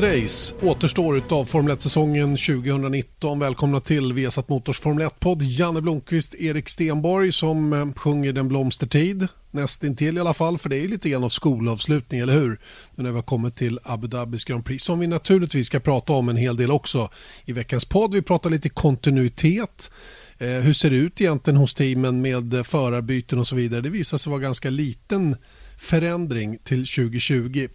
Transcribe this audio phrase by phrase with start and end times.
[0.00, 3.38] Ett race återstår av Formel 1-säsongen 2019.
[3.38, 5.42] Välkomna till Vesat Motors Formel 1-podd.
[5.42, 9.28] Janne Blomqvist, Erik Stenborg som eh, sjunger Den blomstertid.
[9.50, 12.60] Nästintill i alla fall, för det är lite grann av skolavslutning, eller hur?
[12.94, 16.12] Nu när vi har kommit till Abu Dhabis Grand Prix som vi naturligtvis ska prata
[16.12, 17.10] om en hel del också
[17.44, 18.14] i veckans podd.
[18.14, 19.90] Vi pratar lite kontinuitet.
[20.38, 23.80] Eh, hur ser det ut egentligen hos teamen med förarbyten och så vidare?
[23.80, 25.36] Det visar sig vara ganska liten
[25.76, 27.68] förändring till 2020.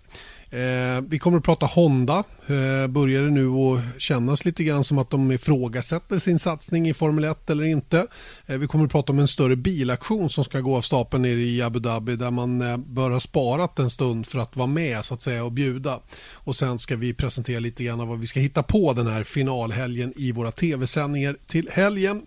[0.55, 2.23] Eh, vi kommer att prata Honda.
[2.47, 6.93] Eh, börjar det nu att kännas lite grann som att de ifrågasätter sin satsning i
[6.93, 8.07] Formel 1 eller inte.
[8.45, 11.41] Eh, vi kommer att prata om en större bilaktion som ska gå av stapeln nere
[11.41, 15.05] i Abu Dhabi där man eh, bör ha sparat en stund för att vara med
[15.05, 15.99] så att säga och bjuda.
[16.33, 19.23] Och sen ska vi presentera lite grann av vad vi ska hitta på den här
[19.23, 22.25] finalhelgen i våra tv-sändningar till helgen.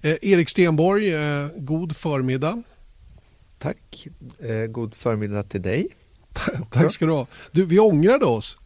[0.00, 2.62] Eh, Erik Stenborg, eh, god förmiddag.
[3.58, 4.06] Tack.
[4.38, 5.88] Eh, god förmiddag till dig.
[6.70, 7.26] Tack ska du ha.
[7.52, 8.58] Du, vi ångrade oss.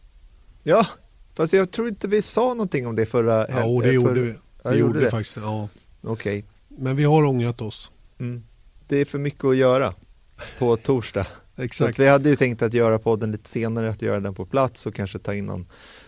[0.63, 0.87] Ja,
[1.33, 4.29] fast jag tror inte vi sa någonting om det förra Ja, och det gjorde vi.
[4.29, 5.37] Vi Jag gjorde det faktiskt.
[5.37, 5.69] Ja.
[6.01, 6.45] Okej.
[6.67, 7.91] Men vi har ångrat oss.
[8.19, 8.43] Mm.
[8.87, 9.93] Det är för mycket att göra
[10.59, 11.27] på torsdag.
[11.57, 11.99] Exakt.
[11.99, 14.95] vi hade ju tänkt att göra podden lite senare, att göra den på plats och
[14.95, 15.65] kanske ta in någon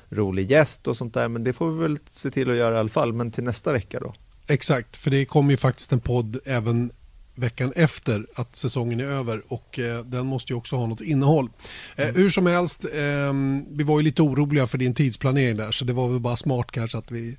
[0.09, 1.27] rolig gäst och sånt där.
[1.27, 3.13] Men det får vi väl se till att göra i alla fall.
[3.13, 4.13] Men till nästa vecka då.
[4.47, 6.91] Exakt, för det kommer ju faktiskt en podd även
[7.37, 11.49] veckan efter att säsongen är över och eh, den måste ju också ha något innehåll.
[11.95, 13.33] Eh, hur som helst, eh,
[13.69, 16.71] vi var ju lite oroliga för din tidsplanering där så det var väl bara smart
[16.71, 17.37] kanske att vi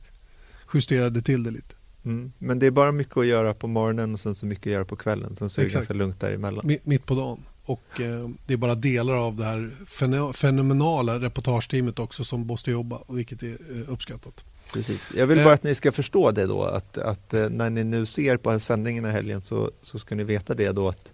[0.74, 1.74] justerade till det lite.
[2.04, 2.32] Mm.
[2.38, 4.84] Men det är bara mycket att göra på morgonen och sen så mycket att göra
[4.84, 5.36] på kvällen.
[5.36, 6.64] Sen så är det ganska lugnt däremellan.
[6.64, 7.38] Mi- mitt på dagen.
[7.64, 12.98] Och eh, det är bara delar av det här fenomenala reportageteamet också som måste jobba,
[13.08, 14.44] vilket är eh, uppskattat.
[14.72, 15.12] Precis.
[15.16, 15.44] Jag vill Eh.
[15.44, 18.60] bara att ni ska förstå det då att, att eh, när ni nu ser på
[18.60, 21.12] sändningen i helgen så, så ska ni veta det då att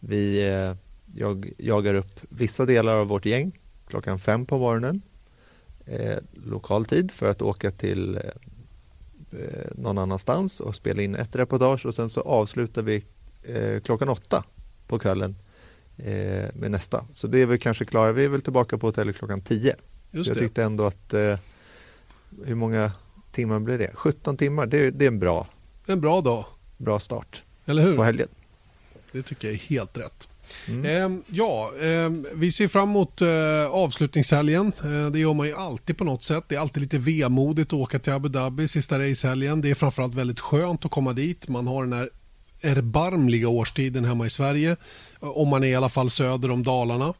[0.00, 0.74] vi eh,
[1.14, 3.58] jag, jagar upp vissa delar av vårt gäng
[3.88, 5.02] klockan fem på morgonen
[5.86, 11.86] eh, lokal tid för att åka till eh, någon annanstans och spela in ett reportage
[11.86, 13.04] och sen så avslutar vi
[13.42, 14.44] eh, klockan åtta
[14.86, 15.36] på kvällen
[15.96, 17.04] eh, med nästa.
[17.12, 19.76] Så det är väl kanske klara, vi är väl tillbaka på hotellet klockan tio.
[20.10, 20.40] Just så jag det.
[20.40, 21.14] tyckte ändå att
[22.44, 22.92] hur många
[23.32, 23.90] timmar blir det?
[23.94, 25.46] 17 timmar, det, det är en bra,
[25.86, 26.44] En bra dag,
[26.76, 27.96] bra start eller hur?
[27.96, 28.28] på helgen.
[29.12, 30.28] Det tycker jag är helt rätt.
[30.68, 30.84] Mm.
[30.84, 33.28] Ehm, ja, ehm, vi ser fram emot eh,
[33.70, 34.72] avslutningshelgen.
[34.84, 36.44] Eh, det gör man ju alltid på något sätt.
[36.48, 39.60] Det är alltid lite vemodigt att åka till Abu Dhabi sista racehelgen.
[39.60, 41.48] Det är framförallt väldigt skönt att komma dit.
[41.48, 42.10] Man har den här
[42.62, 44.76] erbarmliga årstiden hemma i Sverige.
[45.22, 47.14] eh, Om man är i alla fall söder om Dalarna.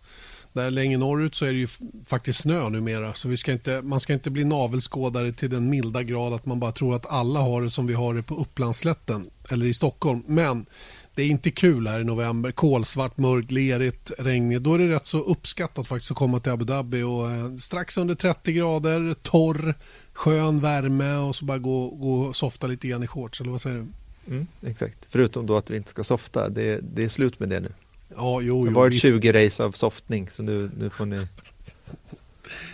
[0.57, 1.69] Där längre norrut så är det ju
[2.07, 3.15] faktiskt snö numera.
[3.15, 6.61] Så vi ska inte, man ska inte bli navelskådare till den milda grad att man
[6.61, 10.23] bara tror att alla har det som vi har det på Upplandsslätten eller i Stockholm.
[10.27, 10.67] Men
[11.15, 12.51] det är inte kul här i november.
[12.51, 14.63] Kolsvart, mörkt, lerigt, regnigt.
[14.63, 17.99] Då är det rätt så uppskattat faktiskt att komma till Abu Dhabi och eh, strax
[17.99, 19.75] under 30 grader, torr,
[20.13, 23.41] skön värme och så bara gå, gå och softa lite grann i shorts.
[23.41, 23.87] Eller vad säger du?
[24.35, 27.61] Mm, exakt, förutom då att vi inte ska softa, det, det är slut med det
[27.61, 27.73] nu.
[28.17, 29.03] Ja, jo, Det har varit visst.
[29.09, 31.17] 20 race av softning så nu, nu får ni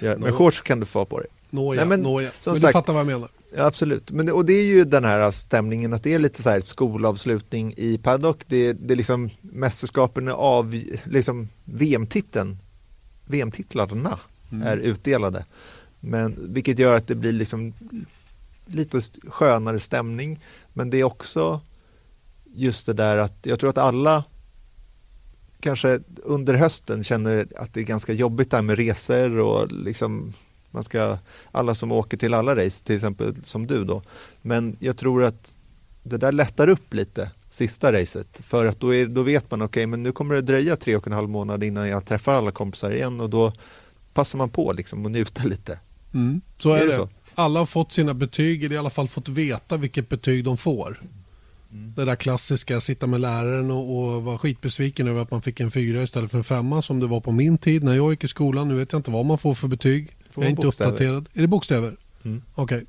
[0.00, 1.28] ja, Men shorts kan du få på dig.
[1.50, 2.30] Nåja, Nej, men nåja.
[2.41, 3.28] som men sagt- du fattar vad jag menar.
[3.56, 6.42] Ja, absolut, men, det- och det är ju den här stämningen att det är lite
[6.42, 8.38] så här skolavslutning i paddock.
[8.47, 12.58] Det, det är liksom mästerskapen av, liksom VM-titeln,
[13.26, 14.19] VM-titlarna
[14.52, 14.66] Mm.
[14.66, 15.44] är utdelade.
[16.00, 17.75] Men, vilket gör att det blir liksom
[18.66, 20.41] lite skönare stämning.
[20.72, 21.60] Men det är också
[22.54, 24.25] just det där att jag tror att alla
[25.62, 30.33] kanske under hösten känner att det är ganska jobbigt där med resor och liksom
[30.71, 31.19] man ska,
[31.50, 34.03] alla som åker till alla race, till exempel som du då.
[34.43, 35.56] Men jag tror att
[36.03, 39.87] det där lättar upp lite sista racet för att då, är, då vet man okej
[39.87, 42.91] men nu kommer det dröja tre och en halv månad innan jag träffar alla kompisar
[42.91, 43.53] igen och då
[44.15, 45.79] passar man på liksom och njuta lite.
[46.15, 46.41] Mm.
[46.58, 46.97] Så är, Är det det.
[46.97, 47.08] så?
[47.35, 51.00] Alla har fått sina betyg, eller i alla fall fått veta vilket betyg de får.
[51.72, 51.92] Mm.
[51.96, 55.70] Det där klassiska, sitta med läraren och, och vara skitbesviken över att man fick en
[55.70, 58.28] fyra istället för en femma som det var på min tid när jag gick i
[58.28, 58.69] skolan.
[58.69, 60.16] Nu vet jag inte vad man får för betyg.
[60.30, 60.90] Får jag är inte bokstäver?
[60.90, 61.28] uppdaterad.
[61.34, 61.96] Är det bokstäver?
[62.24, 62.42] Mm.
[62.54, 62.84] Okej.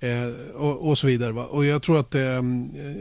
[0.00, 1.32] Eh, och, och så vidare.
[1.32, 1.44] Va?
[1.44, 2.42] Och jag tror att, eh,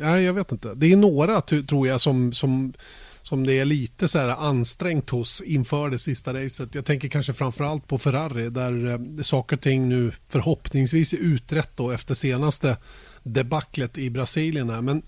[0.01, 0.73] nej jag vet inte.
[0.75, 2.73] Det är några tror jag som, som,
[3.21, 6.75] som det är lite så här ansträngt hos inför det sista racet.
[6.75, 11.71] Jag tänker kanske framförallt på Ferrari där eh, saker och ting nu förhoppningsvis är utrett
[11.75, 12.77] då efter senaste
[13.25, 14.69] debaclet i Brasilien.
[14.69, 14.81] Här.
[14.81, 15.01] Men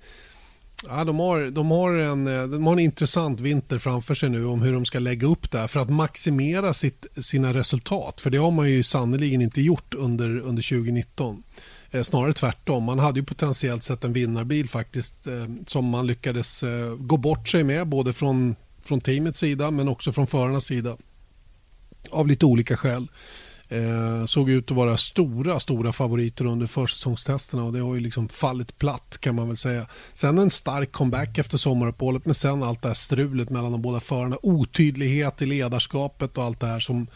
[0.87, 4.45] ja, de, har, de, har en, eh, de har en intressant vinter framför sig nu
[4.45, 8.21] om hur de ska lägga upp det här för att maximera sitt, sina resultat.
[8.21, 11.43] För det har man ju sannerligen inte gjort under, under 2019.
[11.91, 12.83] Eh, snarare tvärtom.
[12.83, 17.47] Man hade ju potentiellt sett en vinnarbil faktiskt eh, som man lyckades eh, gå bort
[17.47, 20.97] sig med både från, från teamets sida men också från förarnas sida.
[22.11, 23.07] Av lite olika skäl.
[23.69, 28.29] Eh, såg ut att vara stora, stora favoriter under försäsongstesterna och det har ju liksom
[28.29, 29.87] fallit platt kan man väl säga.
[30.13, 33.99] Sen en stark comeback efter sommaruppehållet men sen allt det här strulet mellan de båda
[33.99, 34.37] förarna.
[34.41, 37.07] Otydlighet i ledarskapet och allt det här som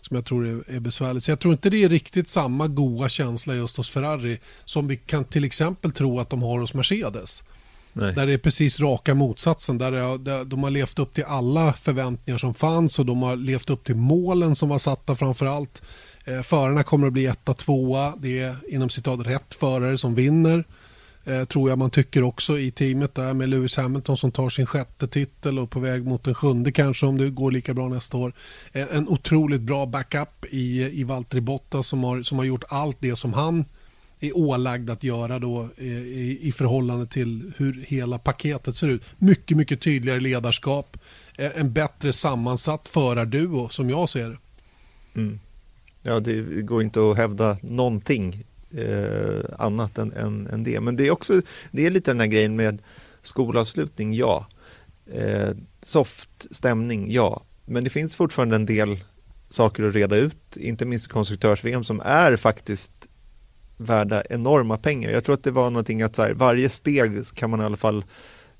[0.00, 1.24] som jag tror är, är besvärligt.
[1.24, 4.96] Så jag tror inte det är riktigt samma goa känsla just hos Ferrari som vi
[4.96, 7.44] kan till exempel tro att de har hos Mercedes.
[7.96, 8.14] Nej.
[8.14, 9.78] Där det är precis raka motsatsen.
[9.78, 13.36] Där, det, där de har levt upp till alla förväntningar som fanns och de har
[13.36, 15.82] levt upp till målen som var satta framför allt.
[16.24, 18.14] Eh, förarna kommer att bli etta, tvåa.
[18.18, 20.64] Det är inom citat rätt förare som vinner.
[21.26, 24.66] Eh, tror jag man tycker också i teamet där med Lewis Hamilton som tar sin
[24.66, 28.16] sjätte titel och på väg mot en sjunde kanske om det går lika bra nästa
[28.16, 28.32] år.
[28.72, 32.96] Eh, en otroligt bra backup i, i Valtteri Bottas som har, som har gjort allt
[33.00, 33.64] det som han
[34.28, 39.02] är ålagd att göra då eh, i, i förhållande till hur hela paketet ser ut.
[39.18, 40.96] Mycket, mycket tydligare ledarskap,
[41.36, 44.38] eh, en bättre sammansatt förarduo som jag ser det.
[45.20, 45.40] Mm.
[46.02, 50.80] Ja, det går inte att hävda någonting eh, annat än, än, än, det.
[50.80, 51.40] Men det är också
[51.70, 52.82] det är lite den här grejen med
[53.22, 54.46] skolavslutning, ja.
[55.12, 55.50] Eh,
[55.80, 57.42] soft stämning, ja.
[57.64, 58.98] Men det finns fortfarande en del
[59.50, 63.08] saker att reda ut, inte minst konstruktörs-VM som är faktiskt
[63.76, 65.10] värda enorma pengar.
[65.10, 67.76] Jag tror att det var någonting att så här, varje steg kan man i alla
[67.76, 68.04] fall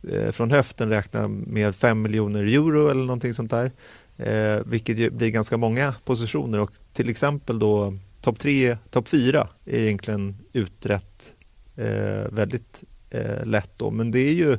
[0.09, 3.73] eh, från höften räkna med 5 miljoner euro eller någonting sånt där.
[4.17, 9.79] Eh, vilket blir ganska många positioner och till exempel då topp tre, topp fyra är
[9.79, 11.35] egentligen utrett
[11.77, 13.91] eh, väldigt eh, lätt då.
[13.91, 14.53] Men det är ju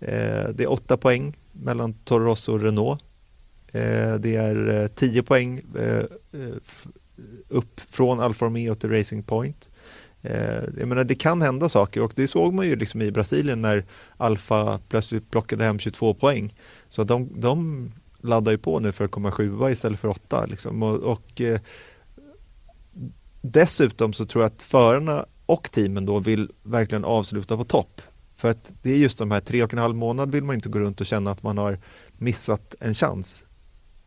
[0.00, 3.02] eh, det är åtta poäng mellan Toro Rosso och Renault.
[3.72, 6.56] Eh, det är eh, tio poäng eh, eh
[7.48, 9.68] upp från Alfa Romeo till Racing Point.
[10.30, 13.62] Eh, jag menar, det kan hända saker och det såg man ju liksom i Brasilien
[13.62, 13.84] när
[14.16, 16.54] Alfa plötsligt plockade hem 22 poäng.
[16.88, 17.90] Så de, de
[18.20, 20.46] laddar ju på nu för att komma sjua istället för åtta.
[20.46, 20.82] Liksom.
[20.82, 21.60] Och, och eh,
[23.52, 28.02] Dessutom så tror jag att förarna och teamen då vill verkligen avsluta på topp.
[28.36, 30.68] För att det är just de här tre och en halv månad vill man inte
[30.68, 31.78] gå runt och känna att man har
[32.12, 33.46] missat en chans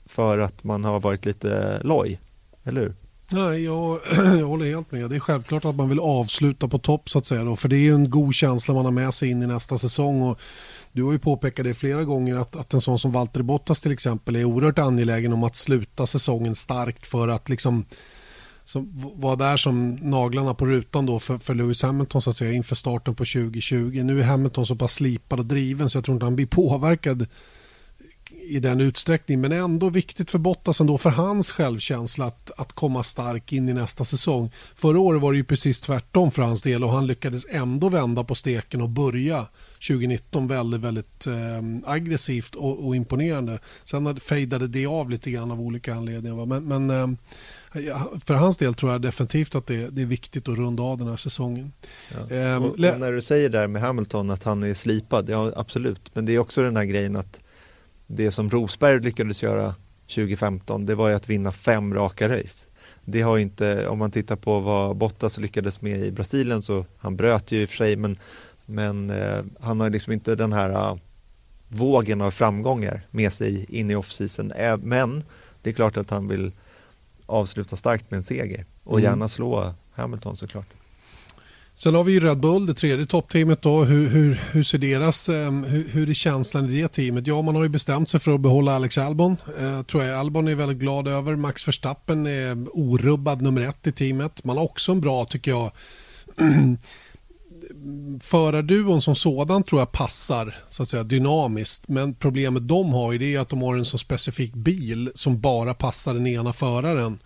[0.06, 2.20] för att man har varit lite loj,
[2.64, 2.96] eller hur?
[3.32, 5.10] Nej, jag, jag håller helt med.
[5.10, 7.44] Det är självklart att man vill avsluta på topp så att säga.
[7.44, 10.22] Då, för det är en god känsla man har med sig in i nästa säsong.
[10.22, 10.40] Och
[10.92, 13.92] du har ju påpekat det flera gånger att, att en sån som Valtteri Bottas till
[13.92, 17.86] exempel är oerhört angelägen om att sluta säsongen starkt för att liksom
[18.64, 22.52] som var där som naglarna på rutan då för, för Lewis Hamilton så att säga,
[22.52, 24.02] inför starten på 2020.
[24.04, 27.28] Nu är Hamilton så pass slipad och driven så jag tror inte han blir påverkad
[28.50, 29.42] i den utsträckningen.
[29.42, 33.74] Men ändå viktigt för Bottas ändå för hans självkänsla att, att komma stark in i
[33.74, 34.52] nästa säsong.
[34.76, 38.24] Förra året var det ju precis tvärtom för hans del och han lyckades ändå vända
[38.24, 39.46] på steken och börja
[39.88, 41.34] 2019 väldigt, väldigt eh,
[41.86, 43.60] aggressivt och, och, imponerande.
[43.84, 46.46] Sen fejdade det av lite grann av olika anledningar.
[46.46, 50.58] Men, men eh, för hans del tror jag definitivt att det, det är viktigt att
[50.58, 51.72] runda av den här säsongen.
[52.30, 52.58] Ja.
[52.58, 56.36] Och när du säger där med Hamilton att han är slipad, ja absolut, men det
[56.36, 57.40] är också den här grejen att
[58.12, 59.76] det som Rosberg lyckades göra
[60.08, 62.70] 2015, det var ju att vinna fem raka race.
[63.06, 67.16] Det har inte, om man tittar på vad Bottas lyckades med i Brasilien så han
[67.16, 68.18] bröt ju i och för sig men,
[68.66, 70.98] men eh, han har liksom inte den här uh,
[71.68, 74.54] vågen av framgångar med sig in i off-season.
[74.84, 75.24] Men
[75.62, 76.52] det är klart att han vill
[77.26, 79.12] avsluta starkt med en seger och mm.
[79.12, 80.79] gärna slå Hamilton såklart.
[81.80, 83.62] Sen har vi ju Red Bull, det tredje toppteamet.
[83.62, 83.84] Då.
[83.84, 87.28] Hur, hur, hur ser deras, ehm, hur, hur är känslan i det teamet?
[87.28, 89.38] Ja, man har ju bestämt sig för att behålla Alex Albon.
[89.60, 91.36] Eh, tror jag Albon är väldigt glad över.
[91.36, 94.44] Max Verstappen är orubbad nummer ett i teamet.
[94.44, 95.72] Man har också en bra, tycker jag,
[98.22, 101.88] förarduon som sådan tror jag passar så att säga, dynamiskt.
[101.88, 106.14] Men problemet de har är att de har en så specifik bil som bara passar
[106.14, 107.20] den ena föraren.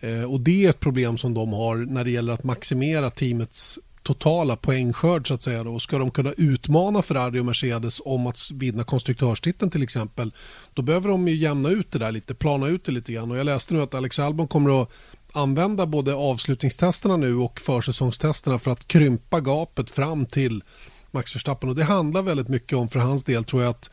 [0.00, 3.78] Eh, och Det är ett problem som de har när det gäller att maximera teamets
[4.02, 5.28] totala poängskörd.
[5.28, 5.60] Så att säga.
[5.60, 10.32] Och ska de kunna utmana Ferrari och Mercedes om att vinna konstruktörstiteln till exempel
[10.74, 13.30] då behöver de ju jämna ut det där lite, plana ut det lite grann.
[13.30, 14.90] Och jag läste nu att Alex Albon kommer att
[15.32, 20.62] använda både avslutningstesterna nu och försäsongstesterna för att krympa gapet fram till
[21.10, 21.68] Max Verstappen.
[21.68, 23.90] Och det handlar väldigt mycket om för hans del tror jag att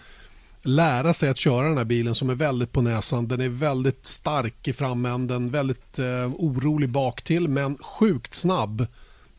[0.63, 3.27] lära sig att köra den här bilen som är väldigt på näsan.
[3.27, 8.87] Den är väldigt stark i framänden, väldigt eh, orolig baktill men sjukt snabb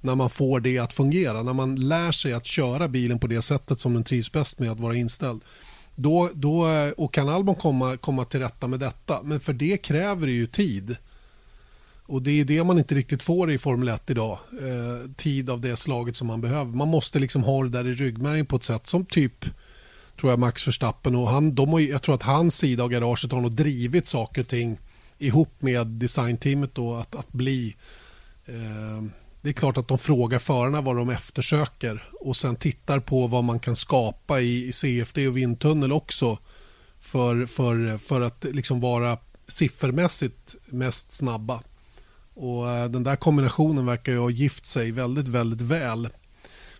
[0.00, 1.42] när man får det att fungera.
[1.42, 4.70] När man lär sig att köra bilen på det sättet som den trivs bäst med
[4.70, 5.40] att vara inställd.
[5.94, 9.22] Då, då, eh, och kan Albon komma, komma till rätta med detta?
[9.22, 10.96] Men för det kräver det ju tid.
[12.06, 14.38] Och Det är det man inte riktigt får i Formel 1 idag.
[14.52, 16.72] Eh, tid av det slaget som man behöver.
[16.72, 19.44] Man måste liksom ha det där i ryggmärgen på ett sätt som typ
[20.20, 23.32] tror jag Max Verstappen och han, de har, jag tror att hans sida av garaget
[23.32, 24.78] har nog drivit saker och ting
[25.18, 27.76] ihop med designteamet då att, att bli
[28.46, 29.02] eh,
[29.40, 33.44] det är klart att de frågar förarna vad de eftersöker och sen tittar på vad
[33.44, 36.38] man kan skapa i CFD och vindtunnel också
[37.00, 41.62] för, för, för att liksom vara siffermässigt mest snabba.
[42.34, 46.08] Och eh, Den där kombinationen verkar ju ha gift sig väldigt, väldigt väl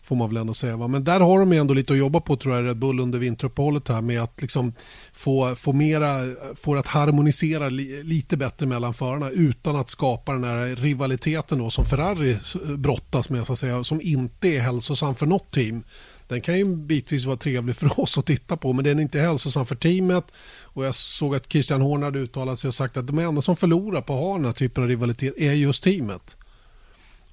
[0.09, 0.77] får man väl ändå säga.
[0.77, 0.89] Va?
[0.89, 3.89] Men där har de ändå lite att jobba på tror jag Red Bull under vinteruppehållet
[3.89, 4.73] här med att liksom
[5.13, 6.21] få, få mera,
[6.55, 11.71] få att harmonisera li, lite bättre mellan förarna utan att skapa den här rivaliteten då
[11.71, 12.37] som Ferrari
[12.77, 15.83] brottas med så att säga som inte är hälsosam för något team.
[16.29, 19.21] Den kan ju bitvis vara trevlig för oss att titta på men den är inte
[19.21, 20.25] hälsosam för teamet
[20.63, 23.57] och jag såg att Christian Horner hade uttalat sig och sagt att de enda som
[23.57, 26.37] förlorar på att ha den här typen av rivalitet är just teamet.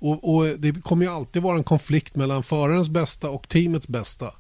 [0.06, 4.34] Och, och, Det kommer ju alltid vara en konflikt mellan förarens bästa och teamets bästa.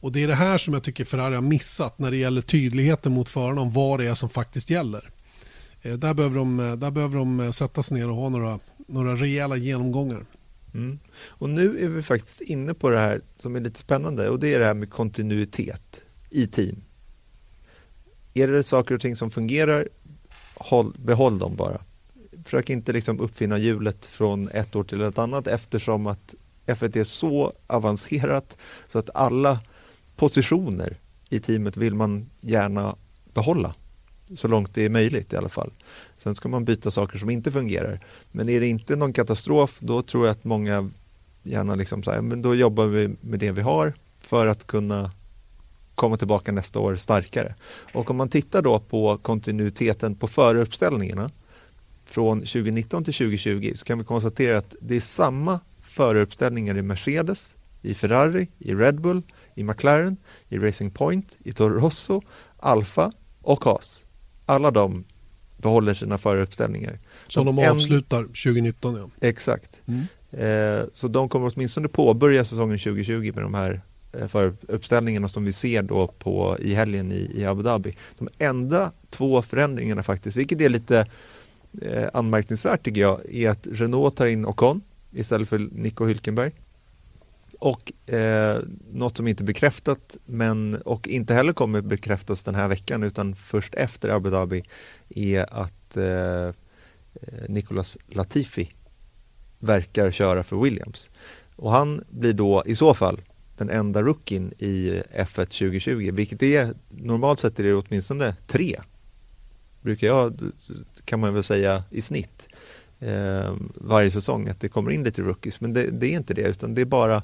[0.00, 3.12] Och Det är det här som jag tycker Ferrari har missat när det gäller tydligheten
[3.12, 5.10] mot förarna om vad det är som faktiskt gäller.
[5.82, 8.58] Eh, där, behöver de, eh, där behöver de eh, sätta sig ner och ha några,
[8.76, 10.26] några rejäla genomgångar.
[10.74, 10.98] Mm.
[11.28, 14.54] Och Nu är vi faktiskt inne på det här som är lite spännande och det
[14.54, 16.76] är det här med kontinuitet i team.
[18.34, 19.88] Är det saker och ting som fungerar,
[20.54, 21.80] håll, behåll dem bara
[22.46, 26.34] försök inte liksom uppfinna hjulet från ett år till ett annat eftersom att
[26.66, 29.60] F1 är så avancerat så att alla
[30.16, 30.96] positioner
[31.28, 32.96] i teamet vill man gärna
[33.34, 33.74] behålla
[34.34, 35.70] så långt det är möjligt i alla fall.
[36.16, 38.00] Sen ska man byta saker som inte fungerar.
[38.32, 40.90] Men är det inte någon katastrof då tror jag att många
[41.42, 45.10] gärna liksom så men då jobbar vi med det vi har för att kunna
[45.94, 47.54] komma tillbaka nästa år starkare.
[47.94, 51.30] Och om man tittar då på kontinuiteten på föruppställningarna
[52.06, 57.56] från 2019 till 2020 så kan vi konstatera att det är samma föruppställningar i Mercedes,
[57.82, 59.22] i Ferrari, i Red Bull,
[59.54, 60.16] i McLaren,
[60.48, 62.22] i Racing Point, i Toro Rosso,
[62.56, 64.04] Alfa och Haas.
[64.46, 65.04] Alla de
[65.56, 66.98] behåller sina föruppställningar.
[67.28, 69.28] Som de, de avslutar 2019 ja.
[69.28, 69.82] Exakt.
[69.86, 70.06] Mm.
[70.30, 73.80] Eh, så de kommer åtminstone påbörja säsongen 2020 med de här
[74.12, 77.92] eh, föruppställningarna som vi ser då på, i helgen i, i Abu Dhabi.
[78.18, 81.06] De enda två förändringarna faktiskt, vilket är lite
[81.82, 86.52] eh, anmärkningsvärt tycker jag är att Renault tar in Ocon istället för Nico Hülkenberg.
[87.58, 88.58] Och eh,
[88.92, 93.34] något som inte är bekräftat men, och inte heller kommer bekräftas den här veckan utan
[93.34, 94.62] först efter Abu Dhabi
[95.08, 96.52] är att eh, eh
[97.48, 98.70] Nicolas Latifi
[99.58, 101.10] verkar köra för Williams.
[101.56, 103.20] Och han blir då i så fall
[103.56, 108.80] den enda rookien i F1 2020, vilket är normalt sett är det åtminstone tre
[109.86, 110.52] brukar jag,
[111.04, 112.48] kan man väl säga i snitt
[113.00, 115.60] eh, varje säsong att det kommer in lite rookies.
[115.60, 117.22] Men det, det, är inte det utan det är bara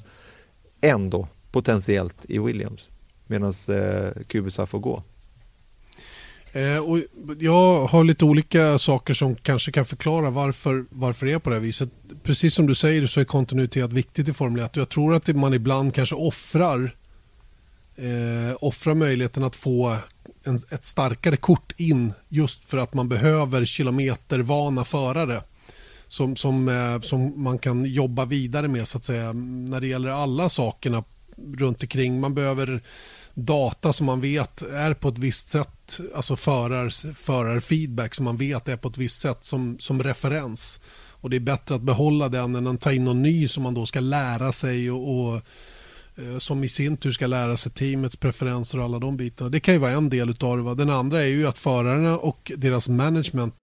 [0.81, 2.91] en då potentiellt i Williams
[3.27, 5.03] medan eh, Kubica får gå.
[6.53, 6.99] Eh, och
[7.39, 11.55] jag har lite olika saker som kanske kan förklara varför, varför det är på det
[11.55, 11.89] här viset.
[12.23, 15.27] Precis som du säger så är kontinuitet viktigt i Formel 1 och jag tror att
[15.27, 16.95] man ibland kanske offrar
[17.95, 19.97] eh, offrar möjligheten att få
[20.43, 25.41] en, ett starkare kort in just för att man behöver kilometervana förare
[26.07, 30.09] som, som, eh, som man kan jobba vidare med så att säga när det gäller
[30.09, 31.03] alla sakerna
[31.57, 32.19] runt omkring.
[32.19, 32.81] Man behöver
[33.33, 38.67] data som man vet är på ett visst sätt, alltså förar, förarfeedback som man vet
[38.67, 40.79] är på ett visst sätt som, som referens.
[41.11, 43.73] Och Det är bättre att behålla den än att ta in någon ny som man
[43.73, 45.41] då ska lära sig och, och
[46.37, 49.49] som i sin tur ska lära sig teamets preferenser och alla de bitarna.
[49.49, 50.75] Det kan ju vara en del utav det.
[50.75, 53.55] Den andra är ju att förarna och deras management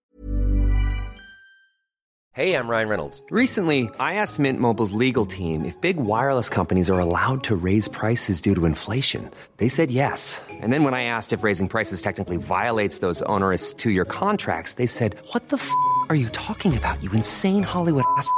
[2.32, 3.24] Hej, jag Ryan Reynolds.
[3.30, 7.88] Recently, I asked Mint Mobiles legal team if big wireless companies are allowed to raise
[7.90, 9.28] prices due to inflation.
[9.56, 10.40] They said yes.
[10.62, 14.86] And then when I asked if raising prices technically violates those onerous two-year contracts, they
[14.86, 15.70] said, what the f***
[16.08, 18.30] are you talking about, you insane Hollywood ass?"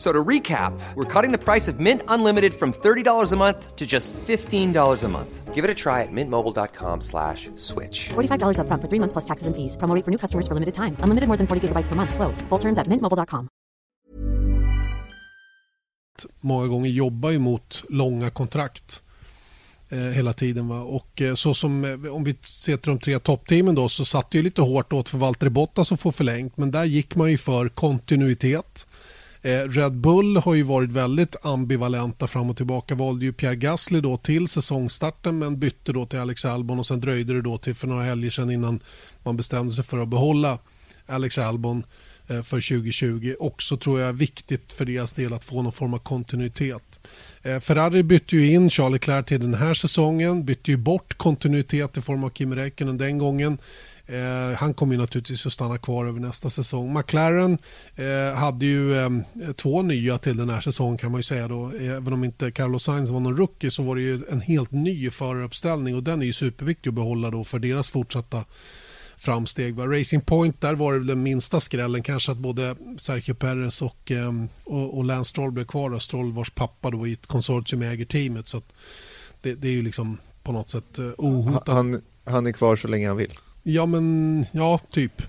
[0.00, 3.86] So to recap, we're cutting the price of Mint Unlimited from $30 a month to
[3.86, 5.54] just $15 a month.
[5.54, 8.08] Give it a try at mintmobile.com slash switch.
[8.08, 9.76] $45 up front for three months plus taxes and fees.
[9.76, 10.96] Promoting for new customers for limited time.
[11.04, 12.14] Unlimited more than 40 gigabytes per month.
[12.14, 12.40] Slows.
[12.48, 13.48] Full terms at mintmobile.com.
[16.40, 19.02] Många gånger jobbar ju mot långa kontrakt.
[19.88, 20.68] eh, hela tiden.
[20.68, 20.80] Va?
[20.80, 24.30] Och eh, så som, eh, om vi ser till de tre toppteamen då så satt
[24.30, 27.30] det ju lite hårt åt för Valtteri Bottas att få förlängt men där gick man
[27.30, 28.86] ju för kontinuitet.
[29.42, 32.94] Eh, Red Bull har ju varit väldigt ambivalenta fram och tillbaka.
[32.94, 37.00] Valde ju Pierre Gasly då till säsongstarten men bytte då till Alex Albon och sen
[37.00, 38.80] dröjde det då till för några helger sedan innan
[39.22, 40.58] man bestämde sig för att behålla
[41.06, 41.84] Alex Albon
[42.28, 43.34] eh, för 2020.
[43.38, 47.00] Också tror jag viktigt för deras del att få någon form av kontinuitet.
[47.42, 51.96] Eh, Ferrari bytte ju in Charles Leclerc till den här säsongen, bytte ju bort kontinuitet
[51.96, 53.58] i form av Kim Räikkönen den gången.
[54.10, 56.94] Eh, han kommer ju naturligtvis att stanna kvar över nästa säsong.
[56.98, 57.58] McLaren
[57.96, 59.10] eh, hade ju eh,
[59.56, 61.70] två nya till den här säsongen kan man ju säga då.
[61.80, 65.10] Även om inte Carlos Sainz var någon rookie så var det ju en helt ny
[65.10, 68.44] föraruppställning och den är ju superviktig att behålla då för deras fortsatta
[69.16, 69.74] framsteg.
[69.74, 69.86] Va?
[69.86, 74.32] Racing Point, där var det den minsta skrällen kanske att både Sergio Perez och, eh,
[74.64, 75.94] och, och Lance Stroll blev kvar.
[75.94, 78.46] Och Stroll vars pappa då i ett konsortium äger teamet.
[78.46, 78.62] Så
[79.42, 81.68] det, det, är ju liksom på något sätt eh, ohotat.
[81.68, 83.34] Han, han är kvar så länge han vill.
[83.62, 85.22] Ja, men ja, typ.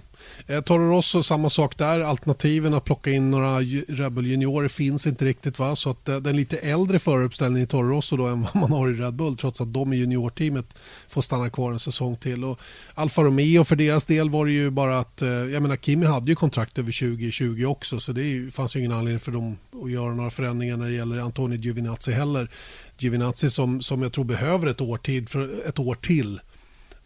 [0.47, 1.99] Eh, Toro Rosso, samma sak där.
[1.99, 5.59] Alternativen att plocka in några Rebel juniorer finns inte riktigt.
[5.59, 8.71] va Så att eh, den lite äldre föruppställningen i Toro Rosso då än vad man
[8.71, 10.75] har i Red Bull trots att de i juniorteamet
[11.07, 12.43] får stanna kvar en säsong till.
[12.43, 12.59] Och
[12.93, 16.29] Alfa Romeo för deras del var det ju bara att, eh, jag menar Kimi hade
[16.29, 19.91] ju kontrakt över 2020 också så det ju, fanns ju ingen anledning för dem att
[19.91, 22.49] göra några förändringar när det gäller Antonio Giovinazzi heller.
[22.97, 26.39] Giovinazzi som, som jag tror behöver ett år, tid för, ett år till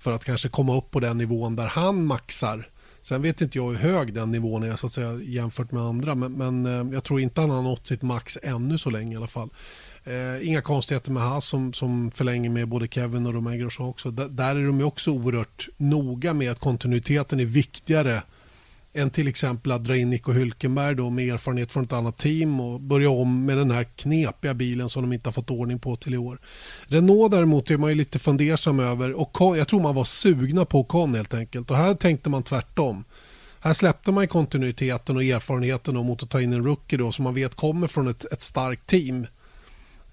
[0.06, 2.70] för att kanske komma upp på den nivån där han maxar.
[3.02, 6.16] Sen vet inte jag hur hög den nivån är så att säga, jämfört med andra
[6.16, 9.18] men, men eh, jag tror inte han har nått sitt max ännu så länge i
[9.18, 9.50] alla fall.
[10.04, 14.12] Eh, inga konstigheter med Haas som, som förlänger med både Kevin och Romain Grosjean också.
[14.12, 18.22] D där är de också oerhört noga med att kontinuiteten är viktigare
[18.96, 22.60] än till exempel att dra in Nico Hülkenberg då med erfarenhet från ett annat team
[22.60, 25.96] och börja om med den här knepiga bilen som de inte har fått ordning på
[25.96, 26.40] till i år.
[26.88, 30.80] Renault däremot är man ju lite fundersam över och jag tror man var sugna på
[30.80, 33.04] Ocon helt enkelt och här tänkte man tvärtom.
[33.60, 37.34] Här släppte man kontinuiteten och erfarenheten mot att ta in en rookie då, som man
[37.34, 39.28] vet kommer från ett, ett starkt team.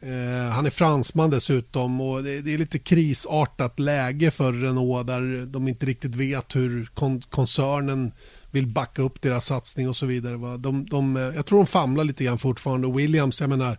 [0.00, 5.46] Eh, han är fransman dessutom och det, det, är lite krisartat läge för Renault där
[5.46, 8.12] de inte riktigt vet hur kon koncernen
[8.52, 10.36] vill backa upp deras satsning och så vidare.
[10.36, 10.56] Va?
[10.56, 12.92] De, de, eh, jag tror de famlar lite grann fortfarande.
[12.92, 13.78] Williams, jag menar,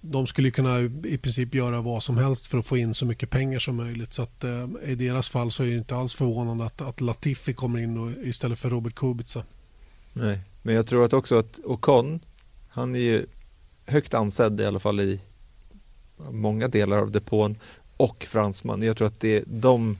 [0.00, 3.30] de skulle kunna i princip göra vad som helst för att få in så mycket
[3.30, 4.12] pengar som möjligt.
[4.12, 7.54] Så att, eh, I deras fall så är det inte alls förvånande att, att Latifi
[7.54, 9.42] kommer in och, istället för Robert Kubica.
[10.12, 12.20] Nej, men jag tror att också att Ocon,
[12.68, 13.26] han är ju
[13.86, 15.20] högt ansedd i alla fall i
[16.30, 17.56] många delar av depån
[17.96, 18.82] och fransman.
[18.82, 19.98] Jag tror att det är de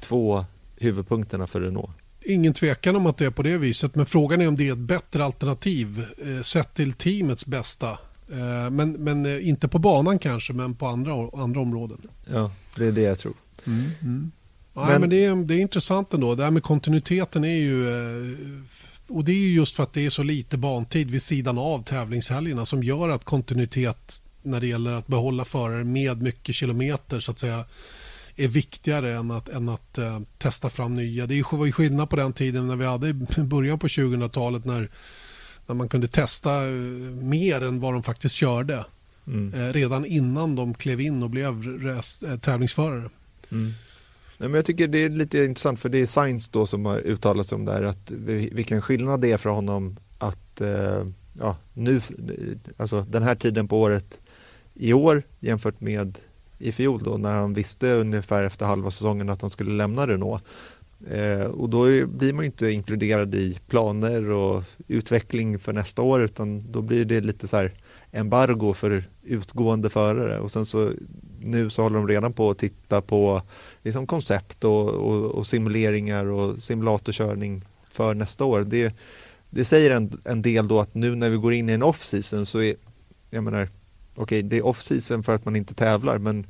[0.00, 0.44] två
[0.76, 1.99] huvudpunkterna för Renault
[2.30, 3.94] ingen tvekan om att det är på det viset.
[3.94, 7.90] Men frågan är om det är ett bättre alternativ eh, sett till teamets bästa.
[8.32, 11.12] Eh, men, men eh, inte på banan kanske, men på andra,
[11.42, 11.98] andra områden.
[12.32, 13.34] Ja, det är det jag tror.
[13.66, 14.30] Mm, mm.
[14.74, 16.34] Ja, men, men det, är, det är intressant ändå.
[16.34, 17.86] Det här med kontinuiteten är ju...
[19.06, 22.66] Och det är just för att det är så lite bantid vid sidan av tävlingshelgerna
[22.66, 27.38] som gör att kontinuitet när det gäller att behålla förare med mycket kilometer så att
[27.38, 27.64] säga
[28.44, 31.26] är viktigare än att, än att uh, testa fram nya.
[31.26, 33.12] Det var ju skillnad på den tiden när vi hade
[33.44, 34.90] början på 2000-talet när,
[35.66, 38.84] när man kunde testa uh, mer än vad de faktiskt körde.
[39.26, 39.54] Mm.
[39.54, 43.10] Uh, redan innan de klev in och blev rest, tävlingsförare.
[43.50, 43.72] Mm.
[44.38, 46.98] Nej, men jag tycker det är lite intressant för det är Science då som har
[46.98, 48.10] uttalat sig om det här att
[48.52, 50.62] vilken skillnad det är för honom att
[51.38, 52.00] ja, nu,
[52.76, 54.18] alltså den här tiden på året
[54.74, 56.18] i år jämfört med
[56.60, 60.44] i fjol då när han visste ungefär efter halva säsongen att han skulle lämna Renault.
[61.10, 66.72] Eh, och då blir man inte inkluderad i planer och utveckling för nästa år utan
[66.72, 67.72] då blir det lite så här
[68.12, 70.90] embargo för utgående förare och sen så
[71.40, 73.42] nu så håller de redan på att titta på
[73.82, 78.60] liksom koncept och, och, och simuleringar och simulatorkörning för nästa år.
[78.60, 78.96] Det,
[79.50, 82.46] det säger en, en del då att nu när vi går in i en off-season
[82.46, 82.74] så är,
[83.30, 83.68] jag menar,
[84.14, 86.46] okej, okay, det är off-season för att man inte tävlar, men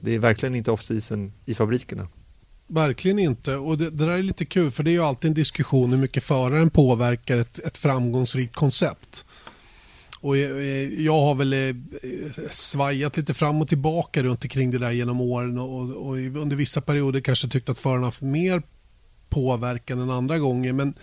[0.00, 2.08] det är verkligen inte off-season i fabrikerna.
[2.66, 3.56] Verkligen inte.
[3.56, 5.98] Och det, det, där är lite kul för det är ju alltid en diskussion hur
[5.98, 9.24] mycket föraren påverkar ett, ett framgångsrikt koncept.
[10.20, 10.36] Och
[10.98, 11.74] jag har väl eh,
[12.50, 16.80] svajat lite fram och tillbaka runt omkring det där genom åren och, och under vissa
[16.80, 18.62] perioder kanske tyckt att föraren haft mer
[19.28, 20.72] påverkan än andra gånger.
[20.72, 20.94] Men